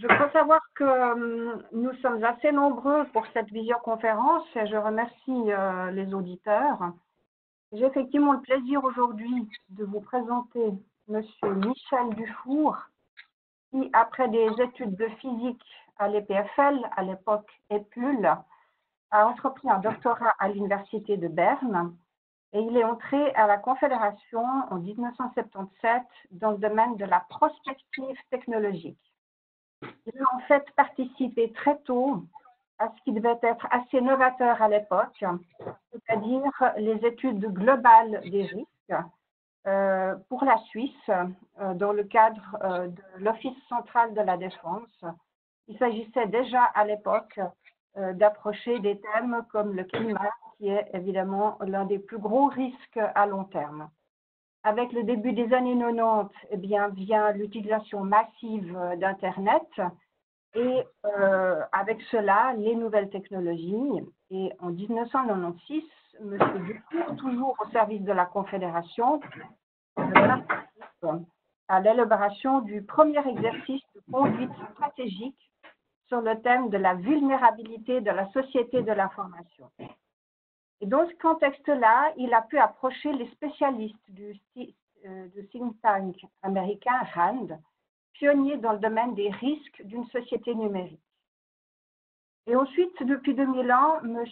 Je 0.00 0.06
crois 0.06 0.30
savoir 0.30 0.60
que 0.76 0.84
euh, 0.84 1.56
nous 1.72 1.92
sommes 1.94 2.22
assez 2.22 2.52
nombreux 2.52 3.04
pour 3.06 3.26
cette 3.32 3.50
visioconférence 3.50 4.44
et 4.54 4.64
je 4.68 4.76
remercie 4.76 5.50
euh, 5.50 5.90
les 5.90 6.14
auditeurs. 6.14 6.92
J'ai 7.72 7.84
effectivement 7.84 8.34
le 8.34 8.40
plaisir 8.40 8.84
aujourd'hui 8.84 9.48
de 9.70 9.84
vous 9.84 10.00
présenter 10.00 10.72
M. 11.08 11.22
Michel 11.42 12.14
Dufour, 12.14 12.76
qui, 13.70 13.90
après 13.92 14.28
des 14.28 14.48
études 14.62 14.94
de 14.94 15.08
physique 15.20 15.64
à 15.98 16.06
l'EPFL, 16.06 16.78
à 16.96 17.02
l'époque 17.02 17.50
EPUL, 17.70 18.24
a 19.10 19.26
entrepris 19.26 19.68
un 19.68 19.78
doctorat 19.78 20.32
à 20.38 20.48
l'Université 20.48 21.16
de 21.16 21.26
Berne 21.26 21.96
et 22.52 22.60
il 22.60 22.76
est 22.76 22.84
entré 22.84 23.34
à 23.34 23.48
la 23.48 23.58
Confédération 23.58 24.44
en 24.70 24.76
1977 24.76 26.02
dans 26.30 26.52
le 26.52 26.58
domaine 26.58 26.96
de 26.96 27.04
la 27.04 27.18
prospective 27.28 28.16
technologique. 28.30 29.07
Il 29.82 30.20
a 30.20 30.34
en 30.34 30.40
fait 30.40 30.64
participé 30.76 31.52
très 31.52 31.78
tôt 31.80 32.22
à 32.78 32.88
ce 32.88 33.02
qui 33.04 33.12
devait 33.12 33.38
être 33.42 33.66
assez 33.70 34.00
novateur 34.00 34.62
à 34.62 34.68
l'époque, 34.68 35.24
c'est-à-dire 35.92 36.50
les 36.76 37.04
études 37.06 37.44
globales 37.52 38.20
des 38.30 38.44
risques 38.44 39.04
euh, 39.66 40.14
pour 40.28 40.44
la 40.44 40.56
Suisse 40.68 41.10
euh, 41.10 41.74
dans 41.74 41.92
le 41.92 42.04
cadre 42.04 42.56
euh, 42.62 42.88
de 42.88 43.02
l'Office 43.18 43.58
central 43.68 44.14
de 44.14 44.20
la 44.20 44.36
défense. 44.36 45.04
Il 45.66 45.76
s'agissait 45.78 46.26
déjà 46.28 46.62
à 46.62 46.84
l'époque 46.84 47.38
d'approcher 47.96 48.78
des 48.78 49.00
thèmes 49.00 49.44
comme 49.50 49.74
le 49.74 49.82
climat, 49.82 50.30
qui 50.56 50.68
est 50.68 50.88
évidemment 50.94 51.58
l'un 51.60 51.84
des 51.84 51.98
plus 51.98 52.18
gros 52.18 52.46
risques 52.46 53.00
à 53.14 53.26
long 53.26 53.44
terme. 53.44 53.90
Avec 54.64 54.92
le 54.92 55.04
début 55.04 55.32
des 55.32 55.52
années 55.54 55.78
90, 55.78 56.28
eh 56.50 56.56
bien, 56.56 56.88
vient 56.88 57.32
l'utilisation 57.32 58.04
massive 58.04 58.76
d'Internet 58.98 59.62
et 60.54 60.84
euh, 61.04 61.62
avec 61.72 62.00
cela, 62.10 62.54
les 62.56 62.74
nouvelles 62.74 63.10
technologies. 63.10 64.02
Et 64.30 64.52
en 64.60 64.70
1996, 64.70 65.82
M. 66.20 66.38
Dufour, 66.64 67.16
toujours 67.16 67.56
au 67.60 67.70
service 67.70 68.02
de 68.02 68.12
la 68.12 68.26
Confédération, 68.26 69.20
à 71.68 71.80
l'élaboration 71.80 72.60
du 72.60 72.82
premier 72.82 73.26
exercice 73.28 73.82
de 73.94 74.12
conduite 74.12 74.50
stratégique 74.72 75.50
sur 76.06 76.20
le 76.22 76.40
thème 76.40 76.70
de 76.70 76.78
la 76.78 76.94
vulnérabilité 76.94 78.00
de 78.00 78.10
la 78.10 78.28
société 78.32 78.82
de 78.82 78.92
l'information. 78.92 79.70
Et 80.80 80.86
dans 80.86 81.08
ce 81.08 81.14
contexte-là, 81.14 82.12
il 82.16 82.32
a 82.32 82.42
pu 82.42 82.58
approcher 82.58 83.12
les 83.12 83.28
spécialistes 83.30 83.96
du, 84.08 84.40
euh, 85.06 85.28
think 85.50 85.80
tank 85.82 86.16
américain 86.42 87.00
RAND, 87.14 87.58
pionnier 88.12 88.56
dans 88.58 88.72
le 88.72 88.78
domaine 88.78 89.14
des 89.14 89.30
risques 89.30 89.82
d'une 89.84 90.06
société 90.06 90.54
numérique. 90.54 91.00
Et 92.46 92.56
ensuite, 92.56 93.02
depuis 93.02 93.34
2001, 93.34 94.02
M. 94.04 94.24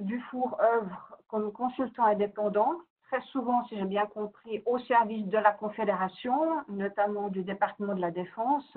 Dufour 0.00 0.58
œuvre 0.60 1.18
comme 1.28 1.52
consultant 1.52 2.04
indépendant, 2.04 2.78
très 3.08 3.20
souvent, 3.32 3.64
si 3.66 3.76
j'ai 3.76 3.84
bien 3.84 4.06
compris, 4.06 4.62
au 4.66 4.78
service 4.78 5.26
de 5.26 5.38
la 5.38 5.52
Confédération, 5.52 6.64
notamment 6.68 7.28
du 7.28 7.42
département 7.42 7.94
de 7.94 8.00
la 8.00 8.10
Défense. 8.10 8.76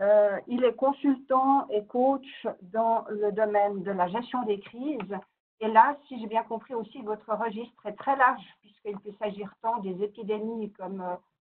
Euh, 0.00 0.38
il 0.46 0.62
est 0.64 0.74
consultant 0.74 1.66
et 1.70 1.84
coach 1.86 2.46
dans 2.62 3.04
le 3.08 3.32
domaine 3.32 3.82
de 3.82 3.90
la 3.90 4.06
gestion 4.06 4.42
des 4.44 4.60
crises 4.60 5.18
et 5.60 5.68
là, 5.68 5.96
si 6.06 6.20
j'ai 6.20 6.26
bien 6.26 6.44
compris 6.44 6.74
aussi, 6.74 7.02
votre 7.02 7.34
registre 7.34 7.86
est 7.86 7.96
très 7.96 8.16
large, 8.16 8.44
puisqu'il 8.60 8.98
peut 8.98 9.16
s'agir 9.18 9.52
tant 9.60 9.78
des 9.78 10.02
épidémies 10.02 10.72
comme 10.72 11.00
euh, 11.00 11.16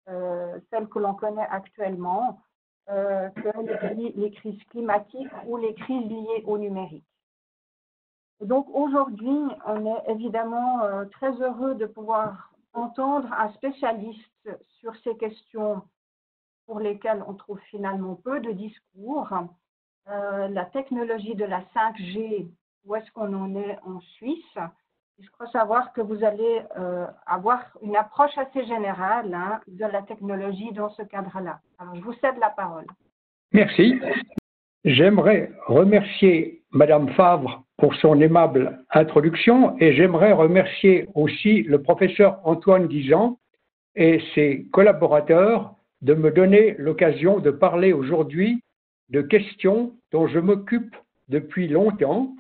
euh, 0.09 0.59
celles 0.71 0.89
que 0.89 0.99
l'on 0.99 1.15
connaît 1.15 1.47
actuellement, 1.51 2.41
euh, 2.89 3.29
que 3.31 3.51
les, 4.19 4.31
crises 4.31 4.63
climatiques 4.71 5.33
ou 5.47 5.59
les 5.59 5.75
crises 5.75 6.09
liées 6.09 6.43
au 6.47 6.57
numérique. 6.57 7.05
donc 8.41 8.67
aujourd'hui, 8.73 9.39
on 9.67 9.85
est 9.85 10.11
évidemment 10.11 10.81
très 11.13 11.33
heureux 11.43 11.75
de 11.75 11.87
pouvoir 11.87 12.53
entendre 12.73 13.31
un 13.33 13.53
spécialiste 13.53 14.51
sur 14.81 14.97
ces 15.05 15.17
questions 15.19 15.83
pour 16.67 16.81
lesquelles 16.81 17.23
on 17.29 17.35
trouve 17.35 17.61
finalement 17.71 18.15
peu 18.17 18.41
de 18.41 18.51
discours. 18.53 19.29
la 20.07 20.65
technologie 20.73 21.35
de 21.35 21.45
la 21.45 21.61
5G 21.75 22.51
où 22.85 22.95
est-ce 22.95 23.11
qu'on 23.13 23.33
en 23.35 23.55
est 23.55 23.79
en 23.85 24.01
Suisse. 24.01 24.59
Je 25.21 25.29
crois 25.33 25.49
savoir 25.49 25.93
que 25.93 26.01
vous 26.01 26.25
allez 26.25 26.63
euh, 26.79 27.07
avoir 27.27 27.61
une 27.83 27.97
approche 27.97 28.37
assez 28.39 28.65
générale 28.65 29.33
hein, 29.35 29.61
de 29.69 29.85
la 29.85 30.03
technologie 30.03 30.73
dans 30.73 30.89
ce 30.91 31.03
cadre-là. 31.03 31.61
Alors, 31.79 31.95
je 31.95 32.01
vous 32.01 32.15
cède 32.15 32.39
la 32.41 32.51
parole. 32.51 32.87
Merci. 33.53 34.01
J'aimerais 34.85 35.53
remercier 35.67 36.63
Madame 36.71 37.11
Favre 37.11 37.65
pour 37.77 37.95
son 37.97 38.21
aimable 38.21 38.83
introduction 38.91 39.77
et 39.79 39.93
j'aimerais 39.95 40.33
remercier 40.33 41.09
aussi 41.15 41.63
le 41.65 41.83
professeur 41.83 42.41
Antoine 42.45 42.87
Guisan 42.87 43.39
et 43.95 44.23
ses 44.35 44.67
collaborateurs 44.73 45.75
de 46.01 46.15
me 46.15 46.31
donner 46.31 46.77
l'occasion 46.79 47.41
de 47.41 47.51
parler 47.51 47.93
aujourd'hui 47.93 48.63
de 49.11 49.21
questions 49.21 49.93
dont 50.13 50.29
je 50.29 50.39
m'occupe 50.39 50.95
depuis 51.29 51.69
longtemps 51.69 52.33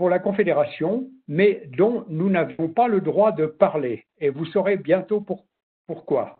pour 0.00 0.08
la 0.08 0.18
Confédération, 0.18 1.10
mais 1.28 1.68
dont 1.76 2.06
nous 2.08 2.30
n'avons 2.30 2.70
pas 2.70 2.88
le 2.88 3.02
droit 3.02 3.32
de 3.32 3.44
parler, 3.44 4.06
et 4.18 4.30
vous 4.30 4.46
saurez 4.46 4.78
bientôt 4.78 5.22
pourquoi. 5.86 6.38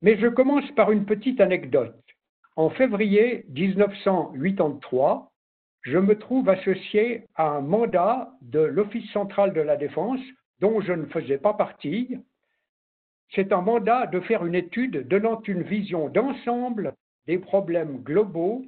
Mais 0.00 0.16
je 0.16 0.28
commence 0.28 0.70
par 0.76 0.92
une 0.92 1.04
petite 1.04 1.40
anecdote. 1.40 2.00
En 2.54 2.70
février 2.70 3.44
1983, 3.48 5.32
je 5.80 5.98
me 5.98 6.16
trouve 6.16 6.48
associé 6.48 7.24
à 7.34 7.48
un 7.48 7.60
mandat 7.60 8.30
de 8.40 8.60
l'Office 8.60 9.10
central 9.10 9.52
de 9.52 9.60
la 9.60 9.76
défense 9.76 10.20
dont 10.60 10.80
je 10.80 10.92
ne 10.92 11.06
faisais 11.06 11.38
pas 11.38 11.54
partie. 11.54 12.16
C'est 13.30 13.52
un 13.52 13.62
mandat 13.62 14.06
de 14.06 14.20
faire 14.20 14.46
une 14.46 14.54
étude 14.54 15.08
donnant 15.08 15.42
une 15.42 15.64
vision 15.64 16.08
d'ensemble 16.08 16.94
des 17.26 17.38
problèmes 17.38 18.00
globaux 18.04 18.64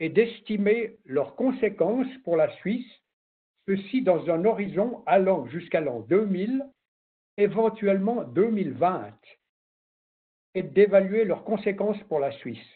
et 0.00 0.08
d'estimer 0.08 0.96
leurs 1.04 1.36
conséquences 1.36 2.12
pour 2.24 2.36
la 2.36 2.50
Suisse, 2.56 2.90
ceci 3.68 4.02
dans 4.02 4.30
un 4.30 4.44
horizon 4.44 5.04
allant 5.06 5.46
jusqu'à 5.46 5.80
l'an 5.80 6.00
2000, 6.00 6.66
éventuellement 7.36 8.24
2020, 8.24 9.12
et 10.54 10.62
d'évaluer 10.62 11.24
leurs 11.24 11.44
conséquences 11.44 12.02
pour 12.04 12.18
la 12.18 12.32
Suisse. 12.32 12.66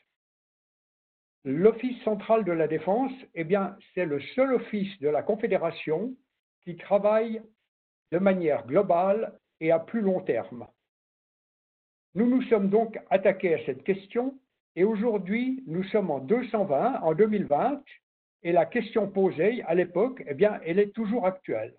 L'Office 1.44 2.00
central 2.04 2.44
de 2.44 2.52
la 2.52 2.68
défense, 2.68 3.12
eh 3.34 3.44
bien, 3.44 3.76
c'est 3.94 4.06
le 4.06 4.20
seul 4.34 4.54
office 4.54 4.98
de 5.00 5.08
la 5.08 5.22
Confédération 5.22 6.14
qui 6.62 6.76
travaille 6.76 7.42
de 8.12 8.18
manière 8.18 8.66
globale 8.66 9.38
et 9.60 9.70
à 9.70 9.78
plus 9.78 10.00
long 10.00 10.20
terme. 10.20 10.66
Nous 12.14 12.28
nous 12.28 12.42
sommes 12.42 12.70
donc 12.70 12.98
attaqués 13.10 13.54
à 13.54 13.66
cette 13.66 13.82
question 13.82 14.38
et 14.76 14.84
aujourd'hui, 14.84 15.62
nous 15.66 15.84
sommes 15.84 16.10
en 16.10 16.18
220, 16.18 17.00
en 17.02 17.14
2020, 17.14 17.82
et 18.42 18.52
la 18.52 18.66
question 18.66 19.10
posée 19.10 19.62
à 19.62 19.74
l'époque, 19.74 20.22
eh 20.26 20.34
bien, 20.34 20.60
elle 20.64 20.78
est 20.78 20.92
toujours 20.92 21.26
actuelle. 21.26 21.74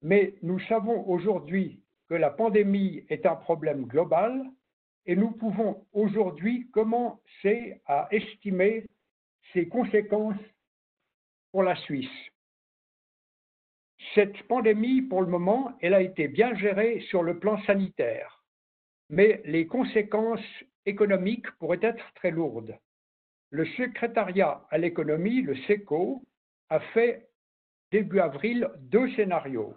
Mais 0.00 0.34
nous 0.42 0.58
savons 0.60 1.06
aujourd'hui 1.08 1.82
que 2.08 2.14
la 2.14 2.30
pandémie 2.30 3.04
est 3.08 3.26
un 3.26 3.36
problème 3.36 3.84
global 3.84 4.44
et 5.06 5.16
nous 5.16 5.32
pouvons 5.32 5.86
aujourd'hui 5.92 6.70
commencer 6.70 7.80
à 7.86 8.08
estimer 8.10 8.86
ses 9.52 9.68
conséquences 9.68 10.40
pour 11.50 11.62
la 11.62 11.76
Suisse. 11.76 12.08
Cette 14.14 14.42
pandémie, 14.44 15.02
pour 15.02 15.20
le 15.20 15.26
moment, 15.26 15.76
elle 15.80 15.94
a 15.94 16.02
été 16.02 16.28
bien 16.28 16.54
gérée 16.54 17.00
sur 17.08 17.22
le 17.22 17.38
plan 17.38 17.60
sanitaire, 17.64 18.44
mais 19.10 19.42
les 19.44 19.66
conséquences 19.66 20.40
économique 20.86 21.50
pourrait 21.58 21.80
être 21.82 22.04
très 22.14 22.30
lourde. 22.30 22.76
Le 23.50 23.66
secrétariat 23.66 24.66
à 24.70 24.78
l'économie, 24.78 25.42
le 25.42 25.56
SECO, 25.66 26.22
a 26.70 26.80
fait 26.80 27.28
début 27.90 28.20
avril 28.20 28.68
deux 28.78 29.10
scénarios. 29.14 29.76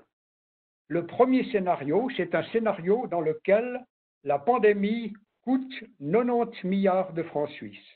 Le 0.87 1.05
premier 1.05 1.43
scénario, 1.51 2.09
c'est 2.15 2.35
un 2.35 2.43
scénario 2.51 3.07
dans 3.07 3.21
lequel 3.21 3.85
la 4.23 4.39
pandémie 4.39 5.13
coûte 5.41 5.83
90 5.99 6.63
milliards 6.63 7.13
de 7.13 7.23
francs 7.23 7.49
suisses. 7.49 7.95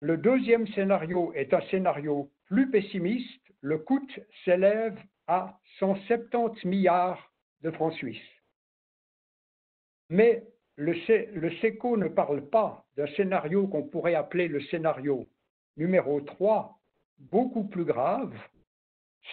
Le 0.00 0.16
deuxième 0.16 0.66
scénario 0.68 1.32
est 1.34 1.54
un 1.54 1.62
scénario 1.70 2.30
plus 2.46 2.70
pessimiste. 2.70 3.42
Le 3.60 3.78
coût 3.78 4.06
s'élève 4.44 4.98
à 5.26 5.58
170 5.78 6.64
milliards 6.66 7.32
de 7.62 7.70
francs 7.70 7.94
suisses. 7.94 8.18
Mais 10.10 10.44
le, 10.76 11.50
SECO 11.60 11.96
ne 11.96 12.08
parle 12.08 12.48
pas 12.48 12.84
d'un 12.96 13.06
scénario 13.08 13.66
qu'on 13.66 13.82
pourrait 13.82 14.14
appeler 14.14 14.48
le 14.48 14.60
scénario 14.60 15.26
numéro 15.76 16.20
3, 16.20 16.78
beaucoup 17.18 17.64
plus 17.64 17.84
grave, 17.84 18.34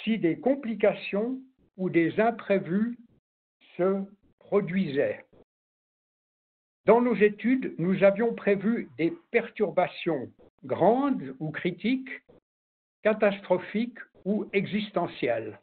si 0.04 0.18
des 0.18 0.40
complications 0.40 1.40
ou 1.78 1.90
des 1.90 2.19
imprévus 2.19 2.98
se 3.78 4.04
produisaient. 4.40 5.25
Dans 6.86 7.01
nos 7.01 7.16
études, 7.16 7.75
nous 7.78 8.04
avions 8.04 8.34
prévu 8.34 8.90
des 8.98 9.13
perturbations 9.31 10.30
grandes 10.66 11.36
ou 11.40 11.51
critiques, 11.51 12.10
catastrophiques 13.04 14.00
ou 14.25 14.50
existentielles. 14.54 15.60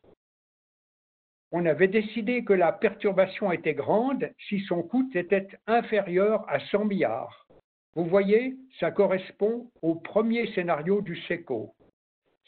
On 1.53 1.67
avait 1.67 1.89
décidé 1.89 2.45
que 2.45 2.53
la 2.53 2.73
perturbation 2.73 3.51
était 3.51 3.75
grande 3.75 4.31
si 4.49 4.61
son 4.61 4.83
coût 4.83 5.11
était 5.15 5.49
inférieur 5.67 6.49
à 6.49 6.61
100 6.61 6.85
milliards. 6.85 7.49
Vous 7.95 8.05
voyez, 8.05 8.57
ça 8.79 8.93
correspond 8.93 9.71
au 9.83 9.97
premier 9.97 10.47
scénario 10.55 11.01
du 11.03 11.17
SECO. 11.23 11.75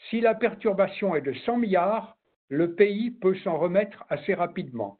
Si 0.09 0.21
la 0.21 0.35
perturbation 0.35 1.15
est 1.15 1.21
de 1.21 1.33
100 1.33 1.57
milliards, 1.57 2.17
le 2.47 2.75
pays 2.75 3.11
peut 3.11 3.35
s'en 3.39 3.57
remettre 3.57 4.05
assez 4.09 4.33
rapidement. 4.33 4.99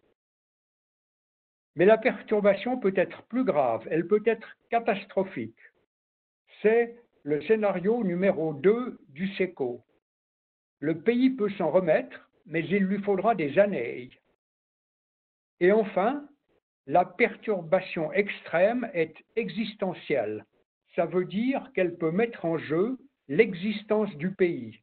Mais 1.75 1.85
la 1.85 1.97
perturbation 1.97 2.77
peut 2.79 2.94
être 2.95 3.23
plus 3.23 3.45
grave, 3.45 3.88
elle 3.89 4.07
peut 4.07 4.23
être 4.25 4.47
catastrophique. 4.69 5.57
C'est 6.61 6.95
le 7.23 7.41
scénario 7.44 8.03
numéro 8.03 8.53
2 8.53 8.99
du 9.09 9.27
SECO. 9.35 9.81
Le 10.79 10.99
pays 10.99 11.29
peut 11.31 11.49
s'en 11.51 11.71
remettre, 11.71 12.29
mais 12.45 12.66
il 12.66 12.84
lui 12.84 13.01
faudra 13.01 13.36
des 13.36 13.57
années. 13.60 14.10
Et 15.60 15.72
enfin, 15.72 16.28
la 16.86 17.06
perturbation 17.06 18.12
extrême 18.12 18.90
est 18.94 19.16
existentielle. 19.36 20.45
Ça 20.95 21.06
veut 21.06 21.25
dire 21.25 21.72
qu'elle 21.74 21.98
peut 21.98 22.12
mettre 22.12 22.45
en 22.45 22.57
jeu 22.57 22.98
l'existence 23.28 24.13
du 24.18 24.31
pays. 24.31 24.80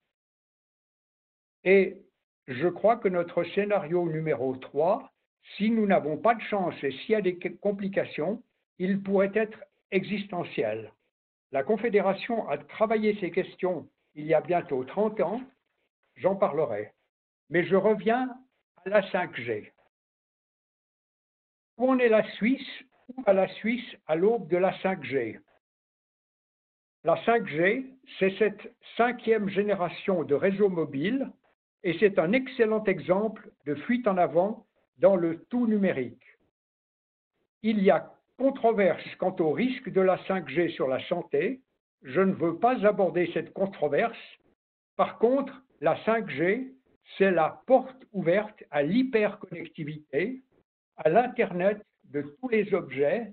Et 1.64 1.98
je 2.46 2.68
crois 2.68 2.96
que 2.96 3.08
notre 3.08 3.44
scénario 3.44 4.08
numéro 4.08 4.56
3, 4.56 5.12
si 5.56 5.70
nous 5.70 5.86
n'avons 5.86 6.16
pas 6.16 6.34
de 6.34 6.42
chance 6.42 6.74
et 6.82 6.90
s'il 6.90 7.10
y 7.10 7.14
a 7.14 7.20
des 7.20 7.38
complications, 7.38 8.42
il 8.78 9.02
pourrait 9.02 9.32
être 9.34 9.62
existentiel. 9.90 10.92
La 11.52 11.62
Confédération 11.62 12.48
a 12.48 12.56
travaillé 12.58 13.18
ces 13.20 13.30
questions 13.30 13.88
il 14.14 14.26
y 14.26 14.34
a 14.34 14.40
bientôt 14.40 14.84
30 14.84 15.20
ans, 15.20 15.40
j'en 16.16 16.36
parlerai. 16.36 16.92
Mais 17.50 17.64
je 17.66 17.76
reviens 17.76 18.30
à 18.84 18.88
la 18.88 19.02
5G. 19.10 19.72
Où 21.76 21.90
en 21.90 21.98
est 21.98 22.08
la 22.08 22.28
Suisse? 22.32 22.68
Où 23.08 23.22
va 23.22 23.32
la 23.32 23.48
Suisse 23.48 23.96
à 24.06 24.14
l'aube 24.14 24.48
de 24.48 24.56
la 24.56 24.72
5G 24.78 25.40
La 27.04 27.16
5G, 27.24 27.86
c'est 28.18 28.36
cette 28.38 28.74
cinquième 28.96 29.48
génération 29.48 30.22
de 30.22 30.34
réseaux 30.34 30.68
mobiles 30.68 31.30
et 31.82 31.96
c'est 31.98 32.18
un 32.18 32.32
excellent 32.32 32.84
exemple 32.84 33.50
de 33.66 33.74
fuite 33.74 34.06
en 34.06 34.16
avant 34.16 34.66
dans 34.98 35.16
le 35.16 35.44
tout 35.44 35.66
numérique. 35.66 36.22
Il 37.62 37.82
y 37.82 37.90
a 37.90 38.12
controverse 38.38 39.04
quant 39.18 39.34
au 39.40 39.52
risque 39.52 39.90
de 39.90 40.00
la 40.00 40.16
5G 40.24 40.70
sur 40.70 40.88
la 40.88 41.02
santé. 41.08 41.60
Je 42.02 42.20
ne 42.20 42.32
veux 42.32 42.58
pas 42.58 42.86
aborder 42.86 43.30
cette 43.34 43.52
controverse. 43.52 44.16
Par 44.96 45.18
contre, 45.18 45.62
la 45.80 45.96
5G, 46.04 46.72
c'est 47.16 47.30
la 47.30 47.62
porte 47.66 48.06
ouverte 48.12 48.62
à 48.70 48.82
l'hyperconnectivité, 48.82 50.42
à 50.96 51.08
l'Internet 51.08 51.84
de 52.04 52.22
tous 52.22 52.48
les 52.48 52.72
objets 52.74 53.32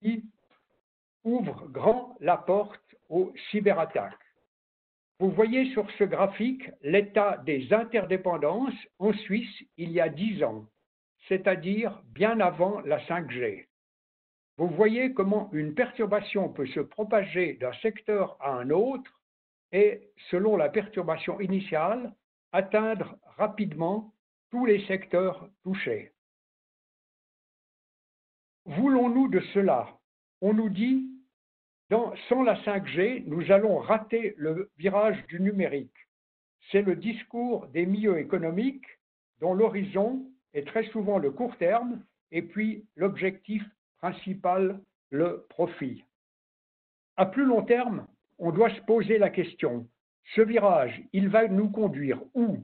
qui 0.00 0.24
ouvre 1.24 1.66
grand 1.68 2.16
la 2.20 2.36
porte 2.36 2.94
aux 3.08 3.32
cyberattaques. 3.50 4.18
Vous 5.20 5.30
voyez 5.30 5.70
sur 5.72 5.88
ce 5.92 6.04
graphique 6.04 6.68
l'état 6.82 7.38
des 7.46 7.72
interdépendances 7.72 8.74
en 8.98 9.12
Suisse 9.12 9.62
il 9.76 9.92
y 9.92 10.00
a 10.00 10.08
dix 10.08 10.42
ans, 10.42 10.66
c'est-à-dire 11.28 12.02
bien 12.06 12.40
avant 12.40 12.80
la 12.80 12.98
5G. 13.06 13.66
Vous 14.56 14.68
voyez 14.68 15.14
comment 15.14 15.50
une 15.52 15.74
perturbation 15.74 16.48
peut 16.48 16.66
se 16.66 16.80
propager 16.80 17.54
d'un 17.54 17.72
secteur 17.74 18.36
à 18.40 18.52
un 18.52 18.70
autre 18.70 19.10
et, 19.72 20.10
selon 20.30 20.56
la 20.56 20.68
perturbation 20.68 21.40
initiale, 21.40 22.12
atteindre 22.54 23.16
rapidement 23.36 24.14
tous 24.50 24.64
les 24.64 24.86
secteurs 24.86 25.50
touchés. 25.64 26.12
Voulons-nous 28.64 29.28
de 29.28 29.40
cela? 29.52 29.98
On 30.40 30.54
nous 30.54 30.70
dit 30.70 31.10
sans 32.28 32.42
la 32.42 32.54
5G, 32.62 33.24
nous 33.26 33.52
allons 33.52 33.78
rater 33.78 34.34
le 34.36 34.70
virage 34.78 35.24
du 35.26 35.40
numérique. 35.40 35.96
C'est 36.70 36.82
le 36.82 36.96
discours 36.96 37.66
des 37.68 37.86
milieux 37.86 38.18
économiques 38.18 38.86
dont 39.40 39.54
l'horizon 39.54 40.24
est 40.54 40.66
très 40.66 40.84
souvent 40.90 41.18
le 41.18 41.30
court 41.30 41.56
terme 41.58 42.04
et 42.30 42.42
puis 42.42 42.86
l'objectif 42.96 43.62
principal, 43.98 44.80
le 45.10 45.44
profit. 45.50 46.04
À 47.16 47.26
plus 47.26 47.44
long 47.44 47.62
terme, 47.62 48.06
on 48.38 48.50
doit 48.50 48.74
se 48.74 48.80
poser 48.82 49.18
la 49.18 49.30
question, 49.30 49.88
ce 50.34 50.40
virage, 50.40 51.02
il 51.12 51.28
va 51.28 51.48
nous 51.48 51.70
conduire 51.70 52.22
où? 52.34 52.58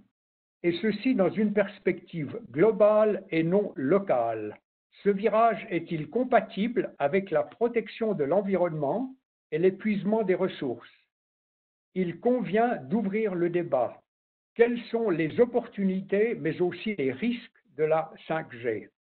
Et 0.63 0.73
ceci 0.81 1.15
dans 1.15 1.31
une 1.31 1.53
perspective 1.53 2.41
globale 2.51 3.25
et 3.31 3.43
non 3.43 3.73
locale. 3.77 4.59
Ce 5.03 5.09
virage 5.09 5.67
est-il 5.71 6.11
compatible 6.11 6.95
avec 6.99 7.31
la 7.31 7.43
protection 7.43 8.13
de 8.13 8.25
l'environnement 8.25 9.15
et 9.53 9.59
l'épuisement 9.59 10.23
des 10.23 10.35
ressources? 10.35 10.91
Il 11.95 12.21
convient 12.21 12.77
d'ouvrir 12.77 13.35
le 13.35 13.51
débat. 13.51 14.03
Quelles 14.55 14.81
sont 14.91 15.11
les 15.11 15.41
opportunités, 15.41 16.35
mais 16.35 16.61
aussi 16.61 16.95
les 16.97 17.13
risques 17.13 17.65
de 17.77 17.85
la 17.85 18.13
5G 18.29 18.91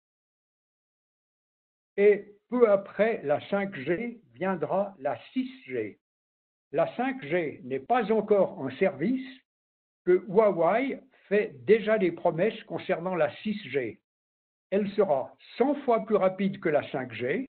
Et 1.96 2.36
peu 2.48 2.70
après 2.70 3.20
la 3.22 3.38
5G 3.40 4.20
viendra 4.32 4.94
la 4.98 5.16
6G. 5.34 5.98
La 6.72 6.86
5G 6.96 7.62
n'est 7.64 7.80
pas 7.80 8.10
encore 8.12 8.58
en 8.58 8.70
service, 8.72 9.26
que 10.04 10.24
Huawei 10.28 11.00
fait 11.28 11.54
déjà 11.64 11.98
des 11.98 12.12
promesses 12.12 12.62
concernant 12.64 13.14
la 13.14 13.30
6G 13.42 13.98
elle 14.70 14.88
sera 14.90 15.34
100 15.58 15.74
fois 15.84 16.04
plus 16.06 16.16
rapide 16.16 16.60
que 16.60 16.68
la 16.68 16.82
5G. 16.82 17.46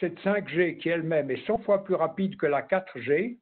Cette 0.00 0.18
5G 0.20 0.78
qui 0.78 0.88
elle-même 0.88 1.30
est 1.30 1.44
100 1.46 1.58
fois 1.58 1.84
plus 1.84 1.94
rapide 1.94 2.36
que 2.36 2.46
la 2.46 2.62
4G, 2.62 3.38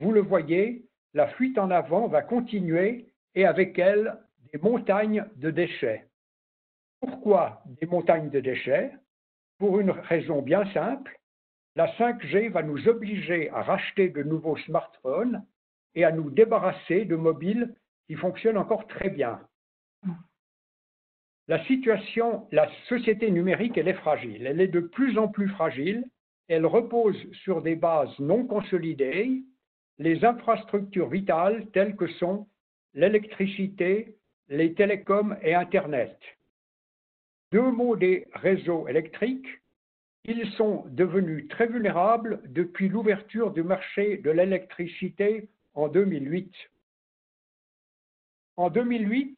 vous 0.00 0.12
le 0.12 0.20
voyez, 0.20 0.84
la 1.14 1.28
fuite 1.28 1.58
en 1.58 1.70
avant 1.70 2.08
va 2.08 2.22
continuer 2.22 3.06
et 3.34 3.44
avec 3.44 3.78
elle 3.78 4.18
des 4.52 4.58
montagnes 4.58 5.24
de 5.36 5.50
déchets. 5.50 6.06
Pourquoi 7.00 7.62
des 7.66 7.86
montagnes 7.86 8.30
de 8.30 8.40
déchets? 8.40 8.92
Pour 9.58 9.78
une 9.78 9.90
raison 9.90 10.42
bien 10.42 10.64
simple, 10.72 11.16
la 11.76 11.86
5G 11.96 12.50
va 12.50 12.62
nous 12.62 12.88
obliger 12.88 13.50
à 13.50 13.62
racheter 13.62 14.08
de 14.08 14.22
nouveaux 14.22 14.56
smartphones 14.58 15.44
et 15.94 16.04
à 16.04 16.12
nous 16.12 16.30
débarrasser 16.30 17.04
de 17.04 17.16
mobiles 17.16 17.74
qui 18.06 18.14
fonctionnent 18.14 18.58
encore 18.58 18.86
très 18.86 19.10
bien. 19.10 19.40
La 21.46 21.62
situation, 21.66 22.46
la 22.52 22.70
société 22.88 23.30
numérique, 23.30 23.76
est 23.76 23.92
fragile. 23.94 24.46
Elle 24.46 24.60
est 24.60 24.68
de 24.68 24.80
plus 24.80 25.18
en 25.18 25.28
plus 25.28 25.48
fragile. 25.48 26.04
Elle 26.48 26.64
repose 26.64 27.16
sur 27.32 27.60
des 27.60 27.76
bases 27.76 28.18
non 28.18 28.46
consolidées, 28.46 29.42
les 29.98 30.24
infrastructures 30.24 31.08
vitales 31.08 31.66
telles 31.72 31.96
que 31.96 32.06
sont 32.06 32.48
l'électricité, 32.94 34.16
les 34.48 34.74
télécoms 34.74 35.36
et 35.42 35.54
Internet. 35.54 36.18
Deux 37.52 37.70
mots 37.70 37.96
des 37.96 38.26
réseaux 38.34 38.88
électriques. 38.88 39.48
Ils 40.24 40.50
sont 40.52 40.84
devenus 40.88 41.48
très 41.48 41.66
vulnérables 41.66 42.40
depuis 42.46 42.88
l'ouverture 42.88 43.50
du 43.50 43.62
marché 43.62 44.16
de 44.18 44.30
l'électricité 44.30 45.48
en 45.74 45.88
2008. 45.88 46.50
En 48.56 48.70
2008, 48.70 49.36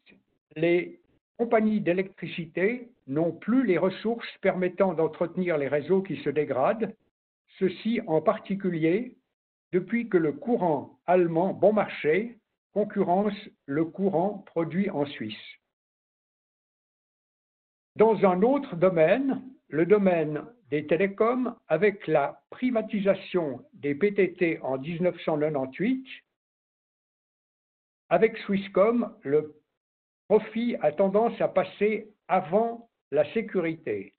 les 0.55 1.01
compagnies 1.39 1.81
d'électricité 1.81 2.89
n'ont 3.09 3.33
plus 3.33 3.65
les 3.67 3.79
ressources 3.79 4.31
permettant 4.41 4.95
d'entretenir 4.95 5.59
les 5.59 5.69
réseaux 5.69 6.03
qui 6.03 6.23
se 6.23 6.31
dégradent, 6.31 6.95
ceci 7.59 8.01
en 8.07 8.21
particulier 8.21 9.17
depuis 9.73 10.09
que 10.09 10.19
le 10.19 10.33
courant 10.33 10.99
allemand 11.07 11.53
bon 11.53 11.73
marché 11.73 12.39
concurrence 12.73 13.35
le 13.65 13.85
courant 13.85 14.45
produit 14.47 14.89
en 14.91 15.05
Suisse. 15.07 15.35
Dans 17.97 18.25
un 18.25 18.43
autre 18.43 18.77
domaine, 18.77 19.43
le 19.69 19.87
domaine 19.87 20.45
des 20.71 20.87
télécoms, 20.87 21.55
avec 21.69 22.07
la 22.07 22.43
privatisation 22.51 23.65
des 23.73 23.95
PTT 23.95 24.59
en 24.63 24.79
1998, 24.79 26.07
avec 28.09 28.37
Swisscom, 28.39 29.17
le 29.23 29.55
profit 30.29 30.77
a 30.81 30.93
tendance 30.93 31.41
à 31.41 31.49
passer 31.49 32.13
avant 32.29 32.91
la 33.11 33.33
sécurité. 33.33 34.13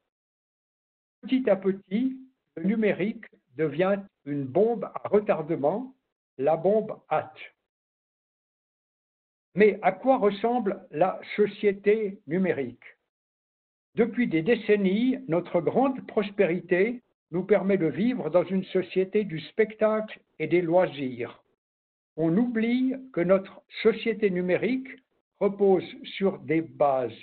Petit 1.22 1.50
à 1.50 1.56
petit, 1.56 2.18
le 2.56 2.64
numérique 2.64 3.26
devient 3.56 4.00
une 4.26 4.46
bombe 4.46 4.86
à 4.86 5.08
retardement, 5.08 5.96
la 6.38 6.56
bombe 6.56 7.00
hâte. 7.10 7.40
Mais 9.56 9.80
à 9.82 9.92
quoi 9.92 10.18
ressemble 10.18 10.86
la 10.92 11.20
société 11.36 12.22
numérique? 12.28 12.97
Depuis 13.98 14.28
des 14.28 14.44
décennies, 14.44 15.18
notre 15.28 15.60
grande 15.60 16.06
prospérité 16.06 17.02
nous 17.32 17.44
permet 17.44 17.80
de 17.80 17.88
vivre 17.88 18.30
dans 18.30 18.44
une 18.44 18.64
société 18.66 19.24
du 19.24 19.40
spectacle 19.40 20.20
et 20.38 20.46
des 20.46 20.62
loisirs. 20.62 21.42
On 22.16 22.38
oublie 22.38 22.94
que 23.12 23.22
notre 23.22 23.64
société 23.82 24.30
numérique 24.30 24.88
repose 25.40 25.84
sur 26.04 26.38
des 26.38 26.62
bases 26.62 27.18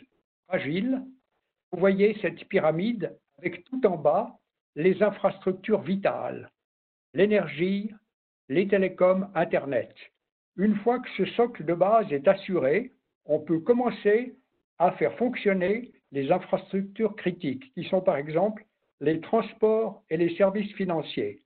fragiles. 0.49 1.01
Vous 1.71 1.79
voyez 1.79 2.19
cette 2.21 2.45
pyramide 2.47 3.17
avec 3.39 3.63
tout 3.67 3.87
en 3.87 3.97
bas 3.97 4.37
les 4.75 5.01
infrastructures 5.01 5.83
vitales, 5.83 6.51
l'énergie, 7.13 7.95
les 8.49 8.67
télécoms, 8.67 9.29
Internet. 9.37 9.95
Une 10.57 10.75
fois 10.79 10.99
que 10.99 11.11
ce 11.19 11.25
socle 11.37 11.65
de 11.65 11.75
base 11.75 12.13
est 12.13 12.27
assuré, 12.27 12.91
on 13.27 13.39
peut 13.39 13.61
commencer 13.61 14.35
à 14.81 14.91
faire 14.91 15.17
fonctionner 15.19 15.93
les 16.15 16.31
infrastructures 16.31 17.17
critiques, 17.17 17.75
qui 17.75 17.85
sont 17.85 18.01
par 18.01 18.17
exemple 18.17 18.65
les 19.01 19.21
transports 19.21 20.05
et 20.09 20.17
les 20.17 20.35
services 20.37 20.73
financiers. 20.75 21.43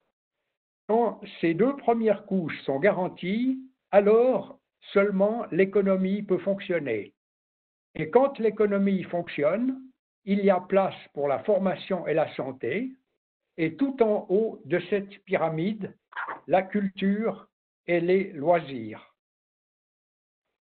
Quand 0.87 1.19
ces 1.41 1.55
deux 1.55 1.75
premières 1.75 2.25
couches 2.27 2.61
sont 2.63 2.79
garanties, 2.79 3.59
alors 3.91 4.59
seulement 4.93 5.45
l'économie 5.51 6.21
peut 6.21 6.37
fonctionner. 6.37 7.13
Et 7.95 8.11
quand 8.11 8.37
l'économie 8.37 9.03
fonctionne, 9.03 9.81
il 10.25 10.45
y 10.45 10.51
a 10.51 10.59
place 10.59 10.95
pour 11.15 11.27
la 11.27 11.39
formation 11.39 12.05
et 12.05 12.13
la 12.13 12.31
santé, 12.35 12.91
et 13.57 13.75
tout 13.75 14.01
en 14.03 14.27
haut 14.29 14.61
de 14.65 14.79
cette 14.91 15.17
pyramide, 15.25 15.95
la 16.45 16.61
culture 16.61 17.47
et 17.87 17.99
les 17.99 18.31
loisirs. 18.33 19.15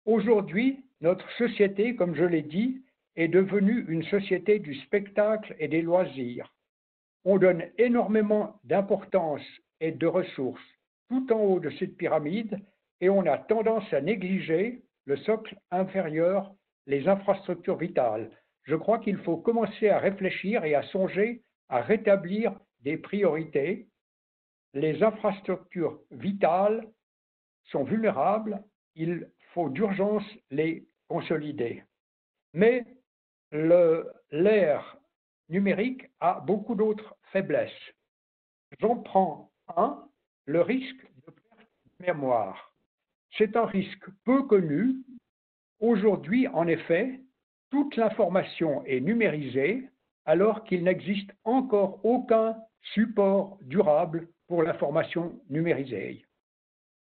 Aujourd'hui, 0.04 0.84
notre 1.00 1.28
société, 1.32 1.96
comme 1.96 2.14
je 2.14 2.24
l'ai 2.24 2.42
dit, 2.42 2.85
est 3.16 3.28
devenue 3.28 3.84
une 3.88 4.04
société 4.04 4.58
du 4.58 4.74
spectacle 4.74 5.56
et 5.58 5.68
des 5.68 5.82
loisirs. 5.82 6.52
On 7.24 7.38
donne 7.38 7.64
énormément 7.78 8.60
d'importance 8.64 9.42
et 9.80 9.92
de 9.92 10.06
ressources 10.06 10.62
tout 11.08 11.32
en 11.32 11.40
haut 11.40 11.60
de 11.60 11.70
cette 11.70 11.96
pyramide 11.96 12.58
et 13.00 13.08
on 13.08 13.26
a 13.26 13.38
tendance 13.38 13.92
à 13.92 14.00
négliger 14.00 14.82
le 15.04 15.16
socle 15.18 15.56
inférieur, 15.70 16.54
les 16.86 17.08
infrastructures 17.08 17.76
vitales. 17.76 18.30
Je 18.64 18.74
crois 18.74 18.98
qu'il 18.98 19.18
faut 19.18 19.36
commencer 19.36 19.88
à 19.88 19.98
réfléchir 19.98 20.64
et 20.64 20.74
à 20.74 20.82
songer 20.84 21.42
à 21.68 21.80
rétablir 21.80 22.58
des 22.80 22.96
priorités. 22.96 23.88
Les 24.74 25.02
infrastructures 25.02 26.00
vitales 26.10 26.86
sont 27.64 27.84
vulnérables, 27.84 28.62
il 28.94 29.28
faut 29.52 29.68
d'urgence 29.68 30.24
les 30.50 30.86
consolider. 31.08 31.82
Mais 32.52 32.84
l'ère 34.30 34.96
numérique 35.48 36.08
a 36.20 36.40
beaucoup 36.40 36.74
d'autres 36.74 37.16
faiblesses. 37.32 37.70
J'en 38.80 38.96
prends 38.96 39.50
un, 39.76 40.04
le 40.46 40.60
risque 40.62 41.02
de 41.26 41.30
perte 41.30 41.68
de 42.00 42.06
mémoire. 42.06 42.72
C'est 43.36 43.56
un 43.56 43.66
risque 43.66 44.08
peu 44.24 44.42
connu. 44.44 44.96
Aujourd'hui, 45.80 46.48
en 46.48 46.66
effet, 46.66 47.20
toute 47.70 47.96
l'information 47.96 48.84
est 48.84 49.00
numérisée 49.00 49.88
alors 50.24 50.64
qu'il 50.64 50.84
n'existe 50.84 51.30
encore 51.44 52.00
aucun 52.04 52.56
support 52.94 53.58
durable 53.62 54.28
pour 54.48 54.62
l'information 54.62 55.40
numérisée. 55.48 56.24